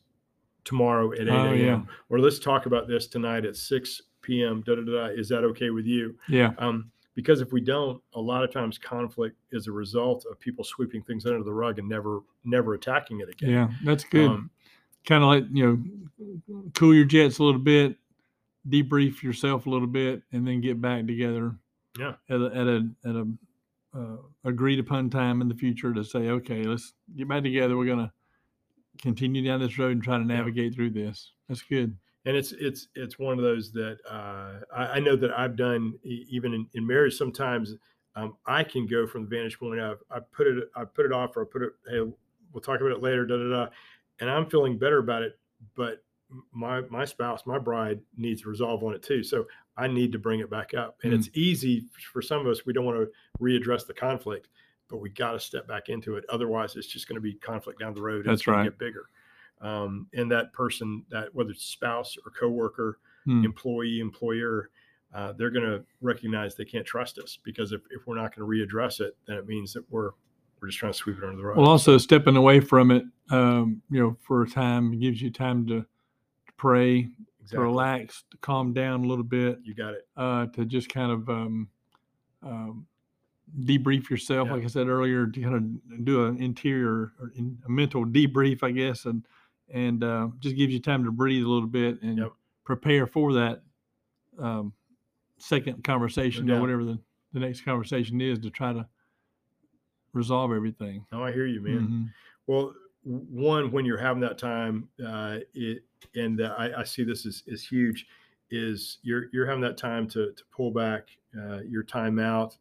tomorrow 0.64 1.12
at 1.12 1.22
8 1.22 1.28
Oh, 1.30 1.34
a.m. 1.46 1.56
yeah. 1.58 1.80
or 2.08 2.20
let's 2.20 2.38
talk 2.38 2.66
about 2.66 2.86
this 2.86 3.08
tonight 3.08 3.44
at 3.44 3.56
6 3.56 4.02
p.m. 4.20 4.62
Da, 4.64 4.76
da, 4.76 4.82
da, 4.82 4.92
da. 4.92 5.04
Is 5.06 5.28
that 5.30 5.42
okay 5.42 5.70
with 5.70 5.86
you? 5.86 6.14
Yeah. 6.28 6.52
Um, 6.58 6.91
because 7.14 7.40
if 7.40 7.52
we 7.52 7.60
don't, 7.60 8.00
a 8.14 8.20
lot 8.20 8.42
of 8.44 8.52
times 8.52 8.78
conflict 8.78 9.36
is 9.52 9.66
a 9.66 9.72
result 9.72 10.24
of 10.30 10.38
people 10.40 10.64
sweeping 10.64 11.02
things 11.02 11.26
under 11.26 11.42
the 11.42 11.52
rug 11.52 11.78
and 11.78 11.88
never, 11.88 12.20
never 12.44 12.74
attacking 12.74 13.20
it 13.20 13.28
again. 13.28 13.50
Yeah. 13.50 13.68
That's 13.84 14.04
good. 14.04 14.30
Um, 14.30 14.50
kind 15.06 15.22
of 15.22 15.28
like 15.28 15.44
you 15.52 15.66
know, 15.66 16.68
cool 16.74 16.94
your 16.94 17.04
jets 17.04 17.38
a 17.38 17.44
little 17.44 17.60
bit, 17.60 17.96
debrief 18.68 19.22
yourself 19.22 19.66
a 19.66 19.70
little 19.70 19.86
bit, 19.88 20.22
and 20.32 20.46
then 20.46 20.60
get 20.60 20.80
back 20.80 21.06
together. 21.06 21.54
Yeah. 21.98 22.14
At 22.30 22.40
a 22.40 22.46
at 22.46 22.66
a 22.66 22.88
at 23.04 23.16
a 23.16 23.26
uh, 23.94 24.16
agreed 24.44 24.78
upon 24.78 25.10
time 25.10 25.42
in 25.42 25.48
the 25.48 25.54
future 25.54 25.92
to 25.92 26.02
say, 26.02 26.30
okay, 26.30 26.64
let's 26.64 26.94
get 27.14 27.28
back 27.28 27.42
together. 27.42 27.76
We're 27.76 27.86
gonna 27.86 28.12
continue 28.98 29.44
down 29.44 29.60
this 29.60 29.78
road 29.78 29.92
and 29.92 30.02
try 30.02 30.16
to 30.16 30.22
Yeah. 30.24 30.36
navigate 30.36 30.74
through 30.74 30.90
this. 30.90 31.32
That's 31.48 31.60
good. 31.62 31.94
And 32.24 32.36
it's 32.36 32.52
it's 32.52 32.88
it's 32.94 33.18
one 33.18 33.38
of 33.38 33.44
those 33.44 33.72
that 33.72 33.98
uh, 34.08 34.60
I, 34.74 34.84
I 34.84 34.98
know 35.00 35.16
that 35.16 35.36
I've 35.38 35.56
done 35.56 35.94
even 36.04 36.54
in, 36.54 36.66
in 36.74 36.86
marriage. 36.86 37.16
Sometimes 37.16 37.74
um, 38.14 38.36
I 38.46 38.62
can 38.62 38.86
go 38.86 39.06
from 39.06 39.22
the 39.24 39.28
vantage 39.28 39.58
point 39.58 39.80
of 39.80 39.98
I 40.10 40.20
put 40.20 40.46
it 40.46 40.64
I 40.76 40.84
put 40.84 41.06
it 41.06 41.12
off 41.12 41.36
or 41.36 41.42
I 41.42 41.46
put 41.50 41.62
it 41.62 41.72
hey 41.88 42.00
we'll 42.52 42.60
talk 42.60 42.80
about 42.80 42.92
it 42.92 43.02
later 43.02 43.26
da 43.26 43.36
da 43.36 43.48
da, 43.50 43.66
and 44.20 44.30
I'm 44.30 44.48
feeling 44.48 44.78
better 44.78 44.98
about 44.98 45.22
it, 45.22 45.38
but 45.74 46.04
my 46.52 46.82
my 46.82 47.04
spouse 47.04 47.42
my 47.46 47.58
bride 47.58 48.00
needs 48.16 48.46
resolve 48.46 48.82
on 48.84 48.94
it 48.94 49.02
too. 49.02 49.22
So 49.22 49.46
I 49.76 49.88
need 49.88 50.12
to 50.12 50.18
bring 50.18 50.40
it 50.40 50.50
back 50.50 50.74
up, 50.74 50.98
and 51.02 51.12
Mm. 51.12 51.16
it's 51.18 51.30
easy 51.34 51.86
for 52.12 52.22
some 52.22 52.40
of 52.40 52.46
us. 52.46 52.64
We 52.66 52.72
don't 52.72 52.84
want 52.84 52.98
to 52.98 53.10
readdress 53.42 53.86
the 53.86 53.94
conflict, 53.94 54.48
but 54.88 54.98
we 54.98 55.08
got 55.10 55.32
to 55.32 55.40
step 55.40 55.66
back 55.66 55.88
into 55.88 56.16
it. 56.16 56.24
Otherwise, 56.28 56.76
it's 56.76 56.86
just 56.86 57.08
going 57.08 57.16
to 57.16 57.20
be 57.22 57.34
conflict 57.34 57.80
down 57.80 57.94
the 57.94 58.02
road. 58.02 58.26
and 58.26 58.32
it's 58.34 58.42
That's 58.42 58.46
right. 58.48 58.64
Get 58.64 58.78
bigger 58.78 59.06
um, 59.62 60.06
and 60.12 60.30
that 60.30 60.52
person 60.52 61.04
that 61.10 61.34
whether 61.34 61.50
it's 61.50 61.64
spouse 61.64 62.16
or 62.24 62.30
coworker 62.32 62.98
Hmm. 63.24 63.44
employee 63.44 64.00
employer 64.00 64.68
uh, 65.14 65.32
they're 65.34 65.50
going 65.50 65.64
to 65.64 65.84
recognize 66.00 66.54
they 66.56 66.64
can't 66.64 66.84
trust 66.86 67.18
us 67.20 67.38
because 67.44 67.70
if, 67.70 67.80
if 67.90 68.04
we're 68.06 68.16
not 68.16 68.34
going 68.34 68.44
to 68.44 68.66
readdress 68.66 69.00
it 69.00 69.16
then 69.26 69.36
it 69.36 69.46
means 69.46 69.72
that 69.74 69.84
we're 69.90 70.10
we're 70.60 70.68
just 70.68 70.78
trying 70.78 70.92
to 70.92 70.98
sweep 70.98 71.18
it 71.18 71.24
under 71.24 71.36
the 71.36 71.42
rug 71.44 71.56
Well, 71.56 71.68
also 71.68 71.98
stepping 71.98 72.36
away 72.36 72.58
from 72.60 72.90
it, 72.90 73.04
um, 73.30 73.80
you 73.90 74.00
know, 74.00 74.16
for 74.22 74.42
a 74.42 74.48
time 74.48 74.98
gives 74.98 75.20
you 75.22 75.30
time 75.30 75.66
to, 75.66 75.80
to 75.80 76.52
pray, 76.56 77.08
to 77.50 77.60
relax, 77.60 78.22
to 78.30 78.36
calm 78.38 78.72
down 78.72 79.04
a 79.04 79.06
little 79.08 79.24
bit. 79.24 79.58
you 79.64 79.74
got 79.74 79.94
it 79.94 80.06
uh, 80.16 80.46
to 80.46 80.64
just 80.64 80.88
kind 80.88 81.10
of 81.12 81.28
um, 81.28 81.68
um, 82.44 82.86
debrief 83.60 84.08
yourself, 84.08 84.46
Yeah. 84.48 84.54
like 84.54 84.64
I 84.64 84.68
said 84.68 84.88
earlier, 84.88 85.26
to 85.26 85.40
kind 85.40 85.54
of 85.54 86.04
do 86.04 86.26
an 86.26 86.40
interior 86.42 87.12
or 87.20 87.32
in, 87.36 87.58
a 87.66 87.70
mental 87.70 88.04
debrief, 88.06 88.62
I 88.62 88.70
guess, 88.70 89.04
and 89.04 89.24
and 89.72 90.04
uh, 90.04 90.28
just 90.38 90.56
gives 90.56 90.72
you 90.72 90.80
time 90.80 91.04
to 91.04 91.10
breathe 91.10 91.44
a 91.44 91.48
little 91.48 91.68
bit 91.68 92.00
and 92.02 92.18
Yep. 92.18 92.32
prepare 92.64 93.06
for 93.06 93.32
that 93.32 93.62
um, 94.38 94.72
second 95.38 95.82
conversation 95.82 96.48
or 96.50 96.60
whatever 96.60 96.84
the, 96.84 96.98
the 97.32 97.40
next 97.40 97.62
conversation 97.64 98.20
is 98.20 98.38
to 98.40 98.50
try 98.50 98.72
to 98.72 98.86
resolve 100.12 100.52
everything. 100.52 101.04
no 101.10 101.24
i 101.24 101.32
hear 101.32 101.46
you 101.46 101.60
man 101.60 101.88
Mhm. 101.88 102.10
well 102.46 102.74
one 103.04 103.72
when 103.72 103.84
you're 103.84 103.98
having 103.98 104.20
that 104.20 104.38
time 104.38 104.88
uh, 105.04 105.38
it 105.54 105.84
and 106.14 106.40
uh, 106.40 106.54
I, 106.58 106.80
I 106.80 106.84
see 106.84 107.02
this 107.02 107.26
as, 107.26 107.42
as 107.50 107.64
huge 107.64 108.06
is 108.50 108.98
you're 109.02 109.24
you're 109.32 109.46
having 109.46 109.62
that 109.62 109.76
time 109.78 110.06
to, 110.08 110.32
to 110.32 110.44
pull 110.52 110.70
back 110.70 111.08
uh, 111.36 111.60
your 111.62 111.82
time 111.82 112.18
out 112.18 112.56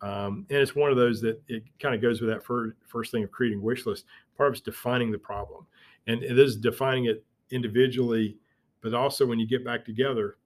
um, 0.00 0.46
and 0.50 0.58
it's 0.58 0.74
one 0.74 0.90
of 0.90 0.96
those 0.96 1.20
that 1.22 1.42
it 1.48 1.64
kind 1.78 1.94
of 1.94 2.00
goes 2.00 2.20
with 2.20 2.30
that 2.30 2.42
first, 2.44 2.76
first 2.86 3.10
thing 3.12 3.22
of 3.24 3.30
creating 3.32 3.60
wish 3.60 3.84
list 3.84 4.06
part 4.36 4.48
of 4.48 4.54
it's 4.54 4.62
defining 4.62 5.10
the 5.10 5.18
problem 5.18 5.66
and 6.06 6.22
it 6.22 6.38
is 6.38 6.56
defining 6.56 7.06
it 7.06 7.24
individually 7.50 8.36
but 8.82 8.92
also 8.94 9.24
when 9.24 9.38
you 9.38 9.46
get 9.46 9.64
back 9.64 9.84
together, 9.84 10.36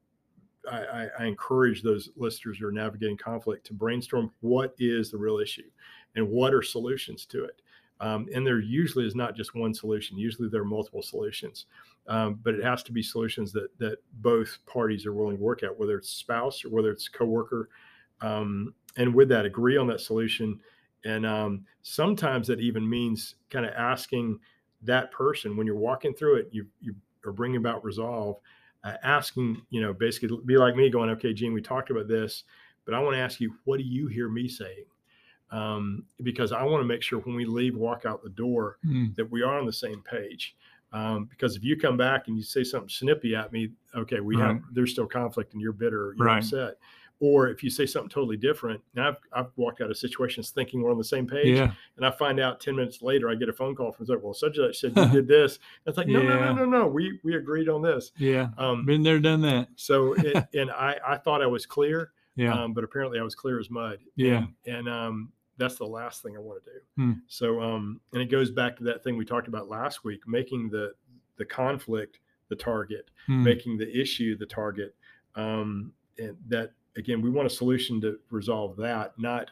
I, 0.71 0.79
I, 0.79 1.09
I 1.21 1.25
encourage 1.25 1.83
those 1.83 2.11
listeners 2.17 2.59
who 2.59 2.67
are 2.67 2.73
navigating 2.73 3.17
conflict 3.17 3.67
to 3.67 3.75
brainstorm 3.75 4.31
what 4.41 4.75
is 4.79 5.11
the 5.11 5.19
real 5.19 5.39
issue 5.39 5.69
and 6.15 6.29
what 6.29 6.55
are 6.55 6.63
solutions 6.63 7.25
to 7.27 7.45
it. 7.45 7.63
Um, 7.99 8.27
and 8.35 8.47
there 8.47 8.61
usually 8.61 9.07
is 9.07 9.15
not 9.15 9.35
just 9.35 9.55
one 9.55 9.73
solution. 9.73 10.19
Usually 10.19 10.51
there 10.51 10.61
are 10.61 10.67
multiple 10.67 11.03
solutions, 11.03 11.65
um, 12.09 12.39
but 12.43 12.55
it 12.55 12.63
has 12.63 12.83
to 12.85 12.93
be 12.93 13.03
solutions 13.03 13.53
that 13.53 13.69
that 13.79 13.99
both 14.21 14.59
parties 14.67 15.07
are 15.07 15.15
willing 15.15 15.39
to 15.39 15.43
work 15.43 15.63
at, 15.63 15.77
whether 15.77 15.97
it's 15.97 16.11
spouse 16.11 16.63
or 16.63 16.69
whether 16.69 16.91
it's 16.91 17.09
coworker. 17.09 17.71
Um, 18.21 18.75
and 18.99 19.15
with 19.15 19.31
that, 19.31 19.47
agree 19.47 19.79
on 19.79 19.87
that 19.87 20.03
solution. 20.03 20.61
And 21.07 21.25
um, 21.25 21.65
sometimes 21.81 22.47
that 22.49 22.61
even 22.61 22.87
means 22.87 23.37
kind 23.49 23.65
of 23.65 23.73
asking 23.73 24.41
that 24.87 25.11
person 25.13 25.57
when 25.57 25.67
you're 25.67 25.77
walking 25.77 26.15
through 26.15 26.37
it, 26.37 26.49
you 26.53 26.67
you 26.81 26.95
are 27.25 27.33
bringing 27.33 27.59
about 27.59 27.85
resolve, 27.85 28.39
uh, 28.85 28.95
asking 29.03 29.63
you 29.71 29.81
know 29.81 29.93
basically 29.93 30.39
be 30.47 30.57
like 30.57 30.77
me, 30.77 30.89
going, 30.91 31.11
okay, 31.11 31.33
Gene, 31.33 31.53
we 31.53 31.61
talked 31.63 31.91
about 31.91 32.09
this, 32.09 32.45
but 32.85 32.95
I 32.95 32.99
want 33.01 33.15
to 33.15 33.21
ask 33.21 33.41
you, 33.41 33.55
what 33.65 33.79
do 33.79 33.85
you 33.85 34.07
hear 34.07 34.29
me 34.29 34.49
saying? 34.49 34.85
um, 35.53 36.05
because 36.25 36.51
I 36.51 36.65
want 36.65 36.81
to 36.83 36.85
make 36.87 37.03
sure 37.03 37.21
when 37.21 37.37
we 37.37 37.45
leave, 37.45 37.77
walk 37.77 38.05
out 38.05 38.21
the 38.23 38.31
door, 38.31 38.79
Mm. 38.85 39.15
that 39.15 39.31
we 39.31 39.43
are 39.43 39.57
on 39.57 39.65
the 39.65 39.73
same 39.73 40.03
page. 40.03 40.57
Um, 40.93 41.27
because 41.27 41.55
if 41.55 41.63
you 41.63 41.77
come 41.77 41.97
back 41.97 42.27
and 42.27 42.37
you 42.37 42.43
say 42.43 42.65
something 42.65 42.89
snippy 42.89 43.37
at 43.37 43.53
me, 43.53 43.71
okay, 43.95 44.19
we 44.19 44.37
have 44.39 44.61
there's 44.73 44.91
still 44.91 45.07
conflict 45.07 45.53
and 45.53 45.63
you're 45.63 45.73
bitter, 45.73 46.15
you're 46.17 46.27
Right. 46.27 46.39
upset. 46.39 46.79
Or 47.19 47.49
if 47.49 47.63
you 47.63 47.71
say 47.71 47.87
something 47.87 48.11
totally 48.11 48.37
different, 48.37 48.81
and 48.95 49.03
I've 49.05 49.17
I've 49.33 49.47
walked 49.57 49.81
out 49.81 49.91
of 49.91 49.97
situations 49.97 50.51
thinking 50.51 50.83
we're 50.83 50.91
on 50.91 50.99
the 50.99 51.05
same 51.05 51.27
page, 51.27 51.57
Yeah. 51.57 51.73
and 51.97 52.05
I 52.05 52.11
find 52.11 52.39
out 52.39 52.61
ten 52.61 52.77
minutes 52.77 53.01
later 53.01 53.31
I 53.31 53.35
get 53.35 53.49
a 53.49 53.55
phone 53.55 53.75
call 53.75 53.91
from 53.91 54.05
like, 54.07 54.23
well, 54.23 54.35
such 54.35 54.59
and 54.59 54.75
such 54.75 54.81
said 54.93 54.97
you 54.97 55.09
did 55.23 55.27
this. 55.29 55.57
And 55.57 55.91
it's 55.93 55.97
like, 55.97 56.09
no, 56.09 56.21
no, 56.23 56.35
Yeah. 56.39 56.53
no, 56.53 56.53
no, 56.53 56.65
no, 56.67 56.87
we 56.87 57.19
we 57.25 57.37
agreed 57.37 57.71
on 57.71 57.81
this. 57.81 58.13
Yeah. 58.19 58.49
Um, 58.59 58.85
Been 58.85 59.03
there, 59.03 59.19
done 59.19 59.41
that. 59.43 59.69
so 59.77 60.13
it, 60.13 60.47
and 60.55 60.71
I 60.71 60.97
I 61.07 61.17
thought 61.17 61.41
I 61.41 61.47
was 61.47 61.65
clear, 61.65 62.13
Yeah. 62.37 62.53
um, 62.53 62.75
but 62.75 62.85
apparently 62.85 63.19
I 63.19 63.23
was 63.23 63.35
clear 63.35 63.59
as 63.59 63.71
mud. 63.71 63.99
Yeah. 64.17 64.45
And, 64.67 64.77
and 64.77 64.89
um, 64.89 65.33
that's 65.57 65.77
the 65.77 65.87
last 65.87 66.23
thing 66.23 66.37
I 66.37 66.41
want 66.41 66.63
to 66.65 66.71
do. 66.71 66.79
Hmm. 66.97 67.13
So, 67.29 67.63
um, 67.63 67.99
and 68.13 68.21
it 68.21 68.27
goes 68.31 68.51
back 68.51 68.77
to 68.77 68.85
that 68.85 69.03
thing 69.03 69.17
we 69.17 69.25
talked 69.25 69.49
about 69.49 69.71
last 69.71 70.05
week, 70.05 70.21
making 70.29 70.69
the 70.69 70.93
the 71.39 71.47
conflict 71.47 72.19
the 72.51 72.57
target, 72.57 73.11
Mm. 73.27 73.43
making 73.43 73.79
the 73.79 73.91
issue 74.01 74.37
the 74.37 74.45
target. 74.47 74.95
Um, 75.35 75.93
and 76.19 76.37
that 76.49 76.73
again, 76.97 77.21
we 77.23 77.31
want 77.31 77.47
a 77.47 77.51
solution 77.51 78.01
to 78.03 78.19
resolve 78.31 78.77
that, 78.77 79.19
not 79.19 79.51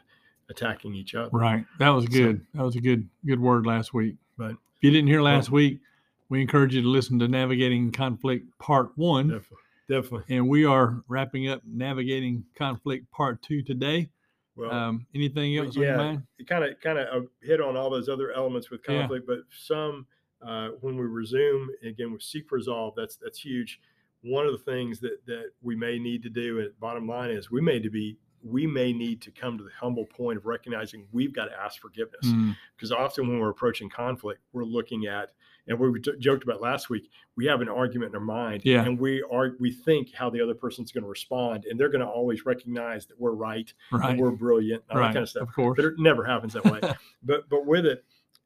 attacking 0.51 0.95
each 0.95 1.15
other. 1.15 1.31
Right. 1.33 1.65
That 1.79 1.91
was 1.91 2.05
So- 2.05 2.11
good. 2.11 2.47
that 2.55 2.63
was 2.63 2.77
a 2.77 2.81
good 2.81 3.09
good 3.25 3.41
word 3.41 3.67
last 3.67 3.95
week. 3.95 4.17
But- 4.37 4.53
if 4.53 4.83
you 4.83 4.91
didn't 4.91 5.09
hear 5.09 5.23
last 5.23 5.51
week, 5.51 5.81
we 6.29 6.41
encourage 6.41 6.75
you 6.75 6.83
to 6.83 6.89
listen 6.89 7.19
to 7.21 7.29
Navigating 7.29 7.91
Conflict 7.93 8.47
Part 8.59 8.97
One. 8.97 9.29
Definitely. 9.29 9.59
Definitely. 9.89 10.37
And 10.37 10.49
we 10.49 10.65
are 10.65 11.03
wrapping 11.09 11.49
up 11.49 11.63
Navigating 11.67 12.45
Conflict 12.55 13.11
Part 13.11 13.43
Two 13.43 13.63
today. 13.63 14.11
Well, 14.57 14.71
Um, 14.71 15.07
anything 15.15 15.57
else 15.57 15.77
yeah. 15.77 16.19
it 16.39 16.47
kind 16.47 16.65
of 16.65 16.79
kind 16.81 16.99
of 16.99 17.29
hit 17.43 17.61
on 17.61 17.77
all 17.77 17.91
those 17.91 18.09
other 18.09 18.33
elements 18.33 18.71
with 18.71 18.83
Yeah. 18.89 19.01
conflict, 19.01 19.27
but 19.27 19.41
some 19.51 20.07
uh, 20.43 20.69
when 20.83 20.97
we 20.97 21.05
resume 21.07 21.71
again 21.83 22.13
with 22.13 22.23
seek 22.23 22.53
resolve, 22.53 22.95
that's 22.95 23.17
that's 23.17 23.39
huge. 23.43 23.81
One 24.25 24.47
of 24.47 24.53
the 24.53 24.59
things 24.73 25.01
that 25.01 25.25
that 25.27 25.51
we 25.63 25.77
may 25.77 25.99
need 25.99 26.23
to 26.23 26.31
do, 26.31 26.59
and 26.61 26.71
bottom 26.81 27.07
line 27.07 27.31
is, 27.31 27.51
we 27.51 27.61
may 27.61 27.79
to 27.79 27.91
be 27.91 28.17
we 28.43 28.67
may 28.67 28.93
need 28.93 29.23
to 29.23 29.31
come 29.31 29.57
to 29.57 29.65
the 29.65 29.71
humble 29.81 30.05
point 30.05 30.37
of 30.37 30.45
recognizing 30.45 31.07
we've 31.13 31.33
got 31.35 31.47
to 31.47 31.53
ask 31.59 31.81
forgiveness 31.81 32.27
Mm, 32.27 32.55
because 32.77 32.93
often 32.93 33.27
when 33.27 33.39
we're 33.39 33.49
approaching 33.49 33.89
conflict, 33.89 34.41
we're 34.53 34.65
looking 34.65 35.07
at 35.07 35.31
and 35.67 35.79
we 35.79 35.99
j- 35.99 36.19
joked 36.19 36.43
about 36.45 36.61
last 36.61 36.91
week. 36.91 37.11
We 37.37 37.47
have 37.47 37.63
an 37.63 37.71
argument 37.71 38.11
in 38.13 38.17
our 38.17 38.25
mind, 38.25 38.61
Yeah. 38.67 38.85
and 38.85 38.99
we 39.01 39.23
are 39.33 39.53
we 39.61 39.71
think 39.73 40.13
how 40.13 40.29
the 40.29 40.43
other 40.43 40.55
person's 40.55 40.93
going 40.93 41.05
to 41.05 41.09
respond, 41.09 41.65
and 41.65 41.81
they're 41.81 41.89
going 41.89 42.03
to 42.05 42.07
always 42.07 42.45
recognize 42.45 43.07
that 43.07 43.19
we're 43.19 43.33
right, 43.33 43.73
right. 43.91 44.11
and 44.11 44.21
we're 44.21 44.31
brilliant, 44.31 44.83
all 44.91 44.99
that 44.99 45.05
kind 45.15 45.19
of 45.23 45.29
stuff 45.31 45.49
Of 45.49 45.55
course. 45.55 45.77
but 45.77 45.87
it 45.87 45.95
never 45.99 46.23
happens 46.25 46.53
that 46.53 46.65
way. 46.67 46.81
but 47.23 47.49
but 47.49 47.65
with 47.67 47.87
it, 47.87 48.05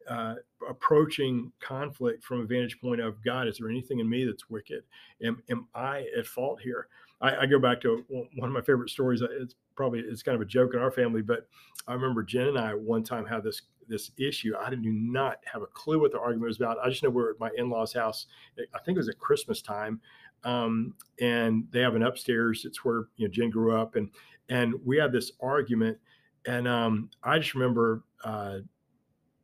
uh, 0.08 0.34
approaching 0.68 1.52
conflict 1.60 2.24
from 2.24 2.40
a 2.40 2.44
vantage 2.44 2.80
point 2.80 3.00
of 3.00 3.22
God, 3.24 3.46
is 3.48 3.58
there 3.58 3.68
anything 3.68 4.00
in 4.00 4.08
me 4.08 4.24
that's 4.24 4.48
wicked? 4.50 4.82
Am 5.22 5.42
am 5.50 5.68
I 5.74 6.06
at 6.16 6.26
fault 6.26 6.60
here? 6.60 6.88
I, 7.20 7.36
I 7.36 7.46
go 7.46 7.58
back 7.58 7.80
to 7.82 8.04
one 8.08 8.48
of 8.48 8.54
my 8.54 8.60
favorite 8.60 8.90
stories. 8.90 9.22
uh, 9.22 9.28
It's 9.30 9.54
probably 9.76 10.00
it's 10.00 10.22
kind 10.22 10.36
of 10.36 10.42
a 10.42 10.46
joke 10.46 10.74
in 10.74 10.80
our 10.80 10.90
family, 10.90 11.22
but 11.22 11.48
I 11.86 11.94
remember 11.94 12.22
Jen 12.22 12.48
and 12.48 12.58
I 12.58 12.74
one 12.74 13.02
time 13.02 13.26
had 13.26 13.42
this 13.42 13.62
this 13.88 14.10
issue. 14.18 14.54
I 14.58 14.70
do 14.70 14.92
not 14.92 15.38
have 15.50 15.62
a 15.62 15.66
clue 15.66 16.00
what 16.00 16.12
the 16.12 16.20
argument 16.20 16.48
was 16.48 16.58
about. 16.58 16.78
I 16.84 16.90
just 16.90 17.02
know 17.02 17.08
we 17.10 17.16
we're 17.16 17.30
at 17.32 17.40
my 17.40 17.50
in 17.56 17.70
law's 17.70 17.92
house. 17.92 18.26
I 18.74 18.78
think 18.80 18.96
it 18.96 19.00
was 19.00 19.08
at 19.08 19.18
Christmas 19.18 19.62
time, 19.62 20.00
um, 20.44 20.94
and 21.20 21.66
they 21.70 21.80
have 21.80 21.94
an 21.94 22.02
upstairs. 22.02 22.64
It's 22.64 22.84
where 22.84 23.08
you 23.16 23.26
know 23.26 23.32
Jen 23.32 23.50
grew 23.50 23.76
up, 23.76 23.96
and 23.96 24.10
and 24.48 24.74
we 24.84 24.98
had 24.98 25.12
this 25.12 25.32
argument, 25.40 25.98
and 26.46 26.68
um, 26.68 27.10
I 27.22 27.38
just 27.38 27.54
remember 27.54 28.04
uh, 28.24 28.58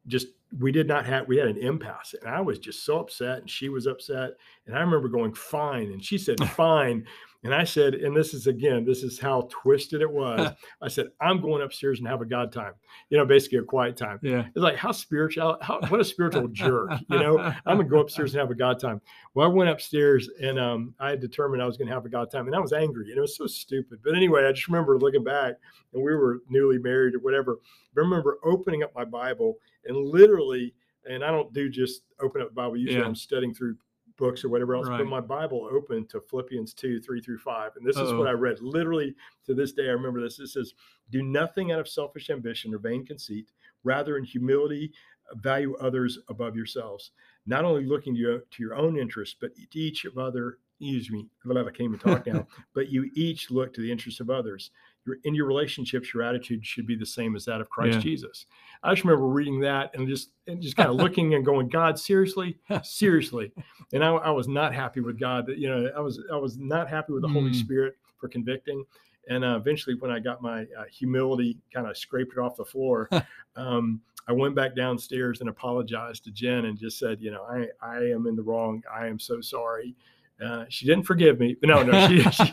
just 0.07 0.29
we 0.59 0.73
did 0.73 0.87
not 0.87 1.07
have 1.07 1.27
we 1.27 1.37
had 1.37 1.49
an 1.49 1.59
impasse, 1.59 2.15
and 2.21 2.29
I 2.29 2.41
was 2.41 2.59
just 2.59 2.85
so 2.85 2.99
upset, 2.99 3.39
and 3.41 3.51
she 3.51 3.69
was 3.69 3.87
upset, 3.87 4.33
and 4.67 4.77
I 4.77 4.81
remember 4.81 5.09
going 5.09 5.35
fine, 5.35 5.93
and 5.93 6.05
she 6.05 6.19
said 6.19 6.39
fine, 6.51 7.07
and 7.45 7.55
I 7.55 7.65
said, 7.65 7.95
and 7.95 8.17
this 8.17 8.33
is 8.33 8.47
again, 8.47 8.85
this 8.85 9.03
is 9.03 9.19
how 9.19 9.49
twisted 9.51 10.01
it 10.01 10.11
was. 10.11 10.53
I 10.83 10.89
said, 10.89 11.09
I'm 11.21 11.41
going 11.41 11.63
upstairs 11.63 11.99
and 11.99 12.09
have 12.09 12.23
a 12.23 12.27
God 12.27 12.51
time, 12.51 12.73
you 13.11 13.19
know, 13.19 13.27
basically 13.27 13.59
a 13.59 13.63
quiet 13.63 13.97
time. 13.97 14.19
Yeah. 14.23 14.47
It's 14.47 14.57
like 14.57 14.77
how 14.77 14.93
spiritual, 14.93 15.59
how 15.61 15.81
what 15.89 16.01
a 16.01 16.05
spiritual 16.05 16.49
jerk, 16.49 16.91
you 17.11 17.19
know. 17.19 17.39
I'm 17.67 17.77
gonna 17.77 17.85
go 17.85 18.01
upstairs 18.01 18.35
and 18.35 18.41
have 18.41 18.51
a 18.51 18.55
God 18.55 18.81
time. 18.81 19.01
Well, 19.35 19.47
I 19.47 19.53
went 19.53 19.71
upstairs 19.71 20.29
and 20.43 20.59
um, 20.59 20.95
I 20.99 21.11
had 21.11 21.21
determined 21.21 21.63
I 21.63 21.67
was 21.67 21.77
gonna 21.77 21.93
have 21.93 22.07
a 22.07 22.09
God 22.09 22.31
time, 22.31 22.47
and 22.47 22.57
I 22.57 22.61
was 22.61 22.73
angry, 22.73 23.11
and 23.11 23.19
it 23.19 23.21
was 23.21 23.37
so 23.37 23.47
stupid. 23.47 24.01
But 24.03 24.17
anyway, 24.17 24.47
I 24.47 24.53
just 24.53 24.69
remember 24.69 24.99
looking 24.99 25.25
back, 25.25 25.55
and 25.93 26.03
we 26.03 26.15
were 26.15 26.41
newly 26.49 26.79
married 26.79 27.15
or 27.15 27.19
whatever. 27.21 27.59
But 27.95 28.01
I 28.01 28.05
remember 28.05 28.39
opening 28.45 28.83
up 28.83 28.95
my 28.95 29.05
Bible 29.05 29.59
and 29.85 29.97
literally, 29.97 30.75
and 31.09 31.25
I 31.25 31.31
don't 31.31 31.53
do 31.53 31.69
just 31.69 32.03
open 32.21 32.41
up 32.41 32.49
the 32.49 32.55
Bible. 32.55 32.77
Usually, 32.77 33.01
Yeah. 33.01 33.07
I'm 33.07 33.15
studying 33.15 33.55
through 33.55 33.77
books 34.17 34.45
or 34.45 34.49
whatever 34.49 34.75
else. 34.75 34.89
Right. 34.89 34.99
But 34.99 35.07
my 35.07 35.21
Bible 35.21 35.69
opened 35.71 36.09
to 36.11 36.21
Philippians 36.21 36.75
two, 36.75 37.01
three 37.01 37.21
through 37.21 37.39
five, 37.39 37.73
and 37.77 37.87
this 37.87 37.97
is 37.97 38.11
Uh-oh. 38.11 38.19
what 38.19 38.29
I 38.29 38.33
read. 38.33 38.61
Literally 38.61 39.15
to 39.47 39.55
this 39.55 39.73
day, 39.73 39.89
I 39.89 39.93
remember 39.93 40.21
this. 40.21 40.39
It 40.39 40.49
says, 40.49 40.75
"Do 41.11 41.23
nothing 41.23 41.73
out 41.73 41.81
of 41.81 41.89
selfish 41.89 42.31
ambition 42.31 42.75
or 42.75 42.79
vain 42.79 43.05
conceit." 43.05 43.51
Rather, 43.83 44.17
in 44.17 44.25
humility, 44.25 44.93
value 45.35 45.77
others 45.77 46.19
above 46.29 46.57
yourselves, 46.57 47.13
not 47.47 47.65
only 47.65 47.85
looking 47.85 48.15
to 48.15 48.21
your, 48.21 48.39
to 48.39 48.63
your 48.63 48.75
own 48.75 48.99
interests, 48.99 49.37
but 49.41 49.55
to 49.57 49.79
each 49.79 50.05
of 50.05 50.19
other. 50.19 50.59
Excuse 50.81 51.11
me, 51.11 51.29
I 51.49 51.63
can't 51.65 51.81
even 51.81 51.99
talk 51.99 52.27
now. 52.27 52.47
but 52.75 52.89
you 52.89 53.09
each 53.15 53.51
look 53.51 53.73
to 53.73 53.81
the 53.81 53.91
interests 53.91 54.21
of 54.21 54.29
others. 54.29 54.71
Your, 55.07 55.17
in 55.25 55.35
your 55.35 55.47
relationships, 55.47 56.15
your 56.15 56.23
attitude 56.23 56.65
should 56.65 56.87
be 56.87 56.97
the 56.97 57.05
same 57.07 57.37
as 57.37 57.45
that 57.45 57.61
of 57.61 57.69
Christ 57.69 57.95
Yeah. 57.97 58.01
Jesus. 58.01 58.47
I 58.83 58.93
just 58.93 59.05
remember 59.05 59.27
reading 59.27 59.61
that 59.61 59.91
and 59.95 60.09
just 60.09 60.31
and 60.47 60.61
just 60.63 60.77
kind 60.77 60.89
of 60.89 60.97
looking 61.05 61.35
and 61.35 61.45
going, 61.45 61.69
God, 61.69 61.99
seriously, 61.99 62.59
seriously. 62.83 63.53
And 63.93 64.05
I, 64.05 64.09
I 64.11 64.31
was 64.31 64.49
not 64.49 64.75
happy 64.75 65.01
with 65.01 65.19
God. 65.19 65.47
That 65.47 65.59
you 65.59 65.69
know, 65.69 65.91
I 65.97 66.01
was 66.01 66.21
I 66.33 66.37
was 66.37 66.59
not 66.59 66.89
happy 66.89 67.13
with 67.13 67.23
the 67.23 67.29
Holy 67.29 67.51
Mm. 67.51 67.55
Spirit 67.55 67.97
for 68.19 68.29
convicting. 68.29 68.85
And 69.29 69.43
uh, 69.43 69.57
eventually, 69.57 69.97
when 69.97 70.11
I 70.11 70.19
got 70.19 70.43
my 70.43 70.63
uh, 70.79 70.85
humility 70.91 71.59
kind 71.73 71.87
of 71.87 71.97
scraped 71.97 72.33
it 72.33 72.39
off 72.39 72.57
the 72.57 72.65
floor, 72.65 73.09
um, 73.57 74.01
I 74.29 74.33
went 74.33 74.55
back 74.55 74.75
downstairs 74.75 75.41
and 75.41 75.49
apologized 75.49 76.25
to 76.25 76.31
Jen 76.31 76.65
and 76.67 76.79
just 76.79 76.99
said, 76.99 77.21
you 77.21 77.31
know, 77.31 77.43
I, 77.43 77.69
I 77.83 77.99
am 78.05 78.27
in 78.27 78.37
the 78.37 78.43
wrong. 78.43 78.83
I 78.93 79.07
am 79.07 79.19
so 79.19 79.41
sorry. 79.41 79.95
Uh, 80.43 80.65
she 80.69 80.87
didn't 80.87 81.05
forgive 81.05 81.39
me. 81.39 81.57
No, 81.63 81.83
no, 81.83 82.09
she, 82.09 82.23
she, 82.31 82.53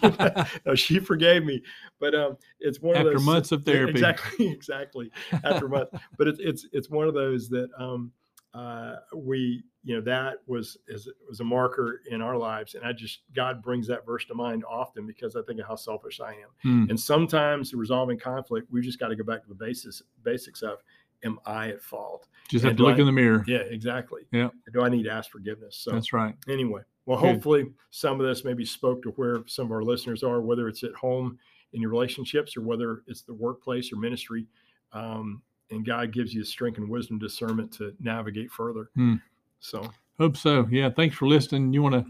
no, 0.66 0.76
she 0.76 1.00
forgave 1.00 1.44
me. 1.44 1.62
But 2.00 2.14
um, 2.14 2.38
it's 2.60 2.80
one 2.80 2.96
After 2.98 3.10
of 3.10 3.16
those 3.16 3.26
months 3.26 3.52
of 3.52 3.66
therapy. 3.66 3.92
Exactly, 3.92 4.48
exactly. 4.52 5.12
After 5.44 5.68
months, 5.68 5.92
but 6.18 6.28
it's 6.28 6.40
it's 6.40 6.68
it's 6.72 6.90
one 6.90 7.08
of 7.08 7.14
those 7.14 7.50
that 7.50 7.70
um, 7.78 8.12
uh, 8.54 8.98
we 9.16 9.64
you 9.84 9.96
know 9.96 10.02
that 10.02 10.38
was 10.46 10.78
is 10.88 11.10
was 11.28 11.40
a 11.40 11.44
marker 11.44 12.02
in 12.10 12.22
our 12.22 12.38
lives, 12.38 12.76
and 12.76 12.86
I 12.86 12.94
just 12.94 13.22
God 13.36 13.64
brings 13.64 13.88
that 13.88 14.06
verse 14.06 14.26
to 14.26 14.36
mind 14.36 14.64
often 14.70 15.08
because 15.08 15.36
I 15.36 15.42
think 15.42 15.60
of 15.60 15.68
how 15.68 15.76
selfish 15.76 16.20
I 16.20 16.32
am. 16.34 16.50
Hmm. 16.62 16.90
And 16.90 17.00
sometimes 17.00 17.74
resolving 17.74 18.20
conflict, 18.20 18.68
we 18.72 18.82
just 18.82 19.00
got 19.00 19.08
to 19.08 19.16
go 19.16 19.24
back 19.24 19.42
to 19.42 19.50
the 19.50 19.56
basis 19.56 20.04
basics 20.24 20.62
of 20.62 20.78
am 21.24 21.40
I 21.46 21.70
at 21.70 21.82
fault? 21.82 22.28
Just 22.50 22.64
and 22.64 22.72
have 22.72 22.78
to 22.78 22.84
look 22.84 22.98
I- 22.98 23.00
in 23.00 23.06
the 23.06 23.12
mirror. 23.12 23.44
Yeah, 23.48 23.60
exactly. 23.60 24.22
Yeah. 24.32 24.50
Do 24.74 24.82
I 24.82 24.90
need 24.90 25.04
to 25.04 25.12
ask 25.12 25.32
forgiveness? 25.32 25.78
So 25.78 25.92
That's 25.92 26.14
right. 26.14 26.36
anyway, 26.48 26.82
well, 27.06 27.20
Good. 27.20 27.34
hopefully 27.34 27.66
some 27.90 28.20
of 28.20 28.28
this 28.28 28.44
maybe 28.46 28.66
spoke 28.66 29.02
to 29.04 29.10
where 29.12 29.40
some 29.48 29.66
of 29.66 29.72
our 29.72 29.84
listeners 29.84 30.24
are, 30.24 30.42
whether 30.42 30.68
it's 30.68 30.84
at 30.84 30.94
home 30.94 31.38
in 31.74 31.82
your 31.82 31.92
relationships 31.92 32.56
or 32.56 32.62
whether 32.62 33.04
it's 33.08 33.22
the 33.22 33.34
workplace 33.34 33.92
or 33.92 33.96
ministry. 33.98 34.46
Um, 34.94 35.42
and 35.72 35.86
God 35.86 36.12
gives 36.12 36.34
you 36.34 36.44
strength 36.44 36.78
and 36.78 36.90
wisdom, 36.90 37.18
discernment 37.18 37.72
to 37.74 37.94
navigate 38.00 38.52
further. 38.52 38.90
Hmm. 38.96 39.16
So 39.60 39.90
Hope 40.20 40.38
so. 40.38 40.68
Yeah. 40.70 40.90
Thanks 40.90 41.16
for 41.16 41.28
listening. 41.28 41.74
You 41.74 41.82
want 41.82 41.96
to 41.96 42.06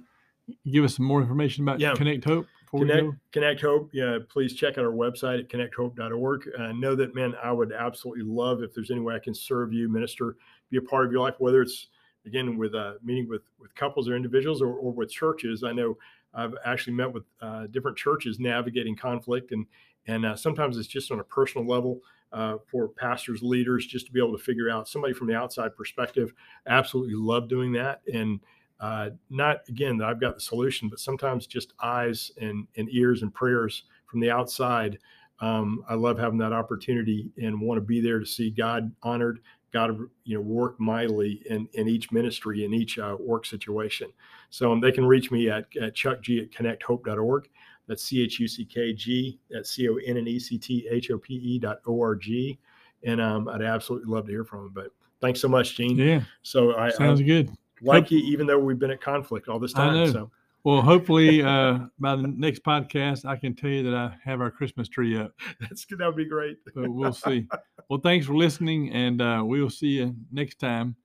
give 0.69 0.83
us 0.83 0.95
some 0.95 1.05
more 1.05 1.21
information 1.21 1.63
about 1.63 1.79
Yeah. 1.79 1.93
Connect 1.93 2.25
Hope 2.25 2.47
Connect. 2.71 3.07
Connect 3.33 3.61
Hope. 3.61 3.89
Yeah, 3.93 4.19
please 4.29 4.53
check 4.53 4.77
out 4.77 4.85
our 4.85 4.91
website 4.91 5.39
at 5.39 5.49
connecthope.org. 5.49 6.49
Uh, 6.57 6.71
know 6.71 6.95
that, 6.95 7.13
man, 7.13 7.35
I 7.43 7.51
would 7.51 7.73
absolutely 7.73 8.23
love 8.23 8.63
if 8.63 8.73
there's 8.73 8.91
any 8.91 9.01
way 9.01 9.15
I 9.15 9.19
can 9.19 9.33
serve 9.33 9.73
you, 9.73 9.89
minister, 9.89 10.37
be 10.69 10.77
a 10.77 10.81
part 10.81 11.05
of 11.05 11.11
your 11.11 11.21
life, 11.21 11.35
whether 11.39 11.61
it's 11.61 11.87
again 12.25 12.57
with 12.57 12.75
uh, 12.75 12.93
meeting 13.03 13.27
with 13.27 13.41
with 13.59 13.73
couples 13.75 14.09
or 14.09 14.15
individuals 14.15 14.61
or, 14.61 14.73
or 14.73 14.91
with 14.91 15.09
churches. 15.09 15.63
I 15.63 15.73
know 15.73 15.97
I've 16.33 16.53
actually 16.65 16.93
met 16.93 17.11
with 17.11 17.23
uh, 17.41 17.67
different 17.67 17.97
churches 17.97 18.39
navigating 18.39 18.95
conflict, 18.95 19.51
and 19.51 19.65
and 20.07 20.25
uh, 20.25 20.35
sometimes 20.35 20.77
it's 20.77 20.87
just 20.87 21.11
on 21.11 21.19
a 21.19 21.23
personal 21.23 21.67
level 21.67 21.99
uh, 22.31 22.57
for 22.69 22.87
pastors, 22.87 23.41
leaders, 23.43 23.85
just 23.85 24.05
to 24.07 24.11
be 24.11 24.19
able 24.19 24.37
to 24.37 24.43
figure 24.43 24.69
out 24.69 24.87
somebody 24.87 25.13
from 25.13 25.27
the 25.27 25.35
outside 25.35 25.75
perspective. 25.75 26.33
Absolutely 26.67 27.15
love 27.15 27.49
doing 27.49 27.71
that, 27.73 28.01
and 28.11 28.39
uh, 28.79 29.09
not 29.29 29.57
again 29.69 29.97
that 29.97 30.07
I've 30.07 30.21
got 30.21 30.35
the 30.35 30.41
solution, 30.41 30.89
but 30.89 30.99
sometimes 30.99 31.47
just 31.47 31.73
eyes 31.81 32.31
and 32.39 32.67
and 32.77 32.87
ears 32.91 33.21
and 33.21 33.33
prayers 33.33 33.83
from 34.05 34.19
the 34.19 34.31
outside. 34.31 34.97
Um, 35.39 35.83
I 35.89 35.95
love 35.95 36.19
having 36.19 36.37
that 36.37 36.53
opportunity 36.53 37.31
and 37.41 37.59
want 37.59 37.77
to 37.77 37.81
be 37.85 37.99
there 37.99 38.19
to 38.19 38.25
see 38.25 38.51
God 38.51 38.91
honored, 39.01 39.39
God 39.71 39.97
you 40.23 40.35
know 40.35 40.41
work 40.41 40.79
mightily 40.79 41.41
in 41.49 41.67
in 41.73 41.87
each 41.87 42.11
ministry 42.11 42.65
in 42.65 42.73
each 42.73 42.99
uh, 42.99 43.15
work 43.19 43.45
situation. 43.45 44.11
So 44.49 44.71
um, 44.71 44.81
they 44.81 44.91
can 44.91 45.05
reach 45.05 45.31
me 45.31 45.49
at, 45.49 45.65
at 45.81 45.95
chuckg 45.95 46.41
at 46.41 46.51
connecthope.org. 46.51 47.49
That's 47.87 48.03
C 48.03 48.21
H 48.21 48.39
U 48.39 48.47
C 48.47 48.65
K 48.65 48.93
G 48.93 49.39
at 49.55 49.65
C 49.65 49.89
O 49.89 49.95
N 49.95 50.17
N 50.17 50.27
E 50.27 50.39
C 50.39 50.57
T 50.57 50.87
H 50.89 51.11
O 51.11 51.17
P 51.17 51.35
E 51.35 51.59
dot 51.59 51.79
O 51.85 52.01
R 52.01 52.15
G. 52.15 52.59
And 53.03 53.19
um, 53.19 53.47
I'd 53.47 53.61
absolutely 53.63 54.11
love 54.11 54.25
to 54.25 54.31
hear 54.31 54.45
from 54.45 54.65
them. 54.65 54.71
But 54.73 54.91
thanks 55.21 55.39
so 55.39 55.47
much, 55.47 55.75
Gene. 55.75 55.97
Yeah. 55.97 56.21
So 56.43 56.75
I 56.75 56.89
sounds 56.89 57.21
I 57.21 57.23
good. 57.23 57.51
like 57.81 58.11
you, 58.11 58.19
even 58.19 58.45
though 58.45 58.59
we've 58.59 58.77
been 58.79 58.91
at 58.91 59.01
conflict 59.01 59.47
all 59.47 59.59
this 59.59 59.73
time. 59.73 60.11
So 60.11 60.31
Well, 60.63 60.81
hopefully 60.81 61.41
uh, 61.41 61.79
by 61.99 62.15
the 62.15 62.27
next 62.27 62.63
podcast, 62.63 63.25
I 63.25 63.35
can 63.35 63.55
tell 63.55 63.69
you 63.69 63.83
that 63.83 63.95
I 63.95 64.15
have 64.23 64.41
our 64.41 64.51
Christmas 64.51 64.87
tree 64.87 65.17
up. 65.17 65.31
that's 65.59 65.85
that 65.85 66.05
would 66.05 66.15
be 66.15 66.25
great. 66.25 66.57
But 66.75 66.89
we'll 66.89 67.13
see. 67.13 67.47
well, 67.89 67.99
thanks 67.99 68.27
for 68.27 68.35
listening, 68.35 68.91
and 68.91 69.21
uh, 69.21 69.43
we 69.45 69.61
will 69.61 69.71
see 69.71 69.87
you 69.87 70.15
next 70.31 70.59
time 70.59 70.95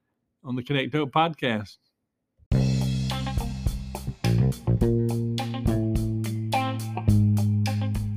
on 0.45 0.57
the 0.57 0.63
Connect 0.63 0.95
Hope 0.95 1.11
podcast. 1.11 1.79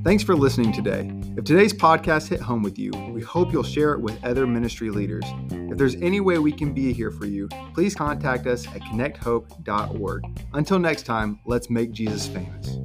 Thanks 0.02 0.22
for 0.22 0.34
listening 0.34 0.72
today. 0.72 1.12
If 1.36 1.44
today's 1.44 1.74
podcast 1.74 2.28
hit 2.28 2.40
home 2.40 2.62
with 2.62 2.78
you, 2.78 2.90
we 3.12 3.20
hope 3.20 3.52
you'll 3.52 3.62
share 3.62 3.92
it 3.92 4.00
with 4.00 4.24
other 4.24 4.46
ministry 4.46 4.88
leaders. 4.88 5.24
If 5.50 5.76
there's 5.76 5.96
any 5.96 6.20
way 6.20 6.38
we 6.38 6.52
can 6.52 6.72
be 6.72 6.94
here 6.94 7.10
for 7.10 7.26
you, 7.26 7.48
please 7.74 7.94
contact 7.94 8.46
us 8.46 8.66
at 8.68 8.80
connecthope.org. 8.80 10.22
Until 10.54 10.78
next 10.78 11.02
time, 11.02 11.38
let's 11.44 11.68
make 11.68 11.92
Jesus 11.92 12.26
famous. 12.26 12.78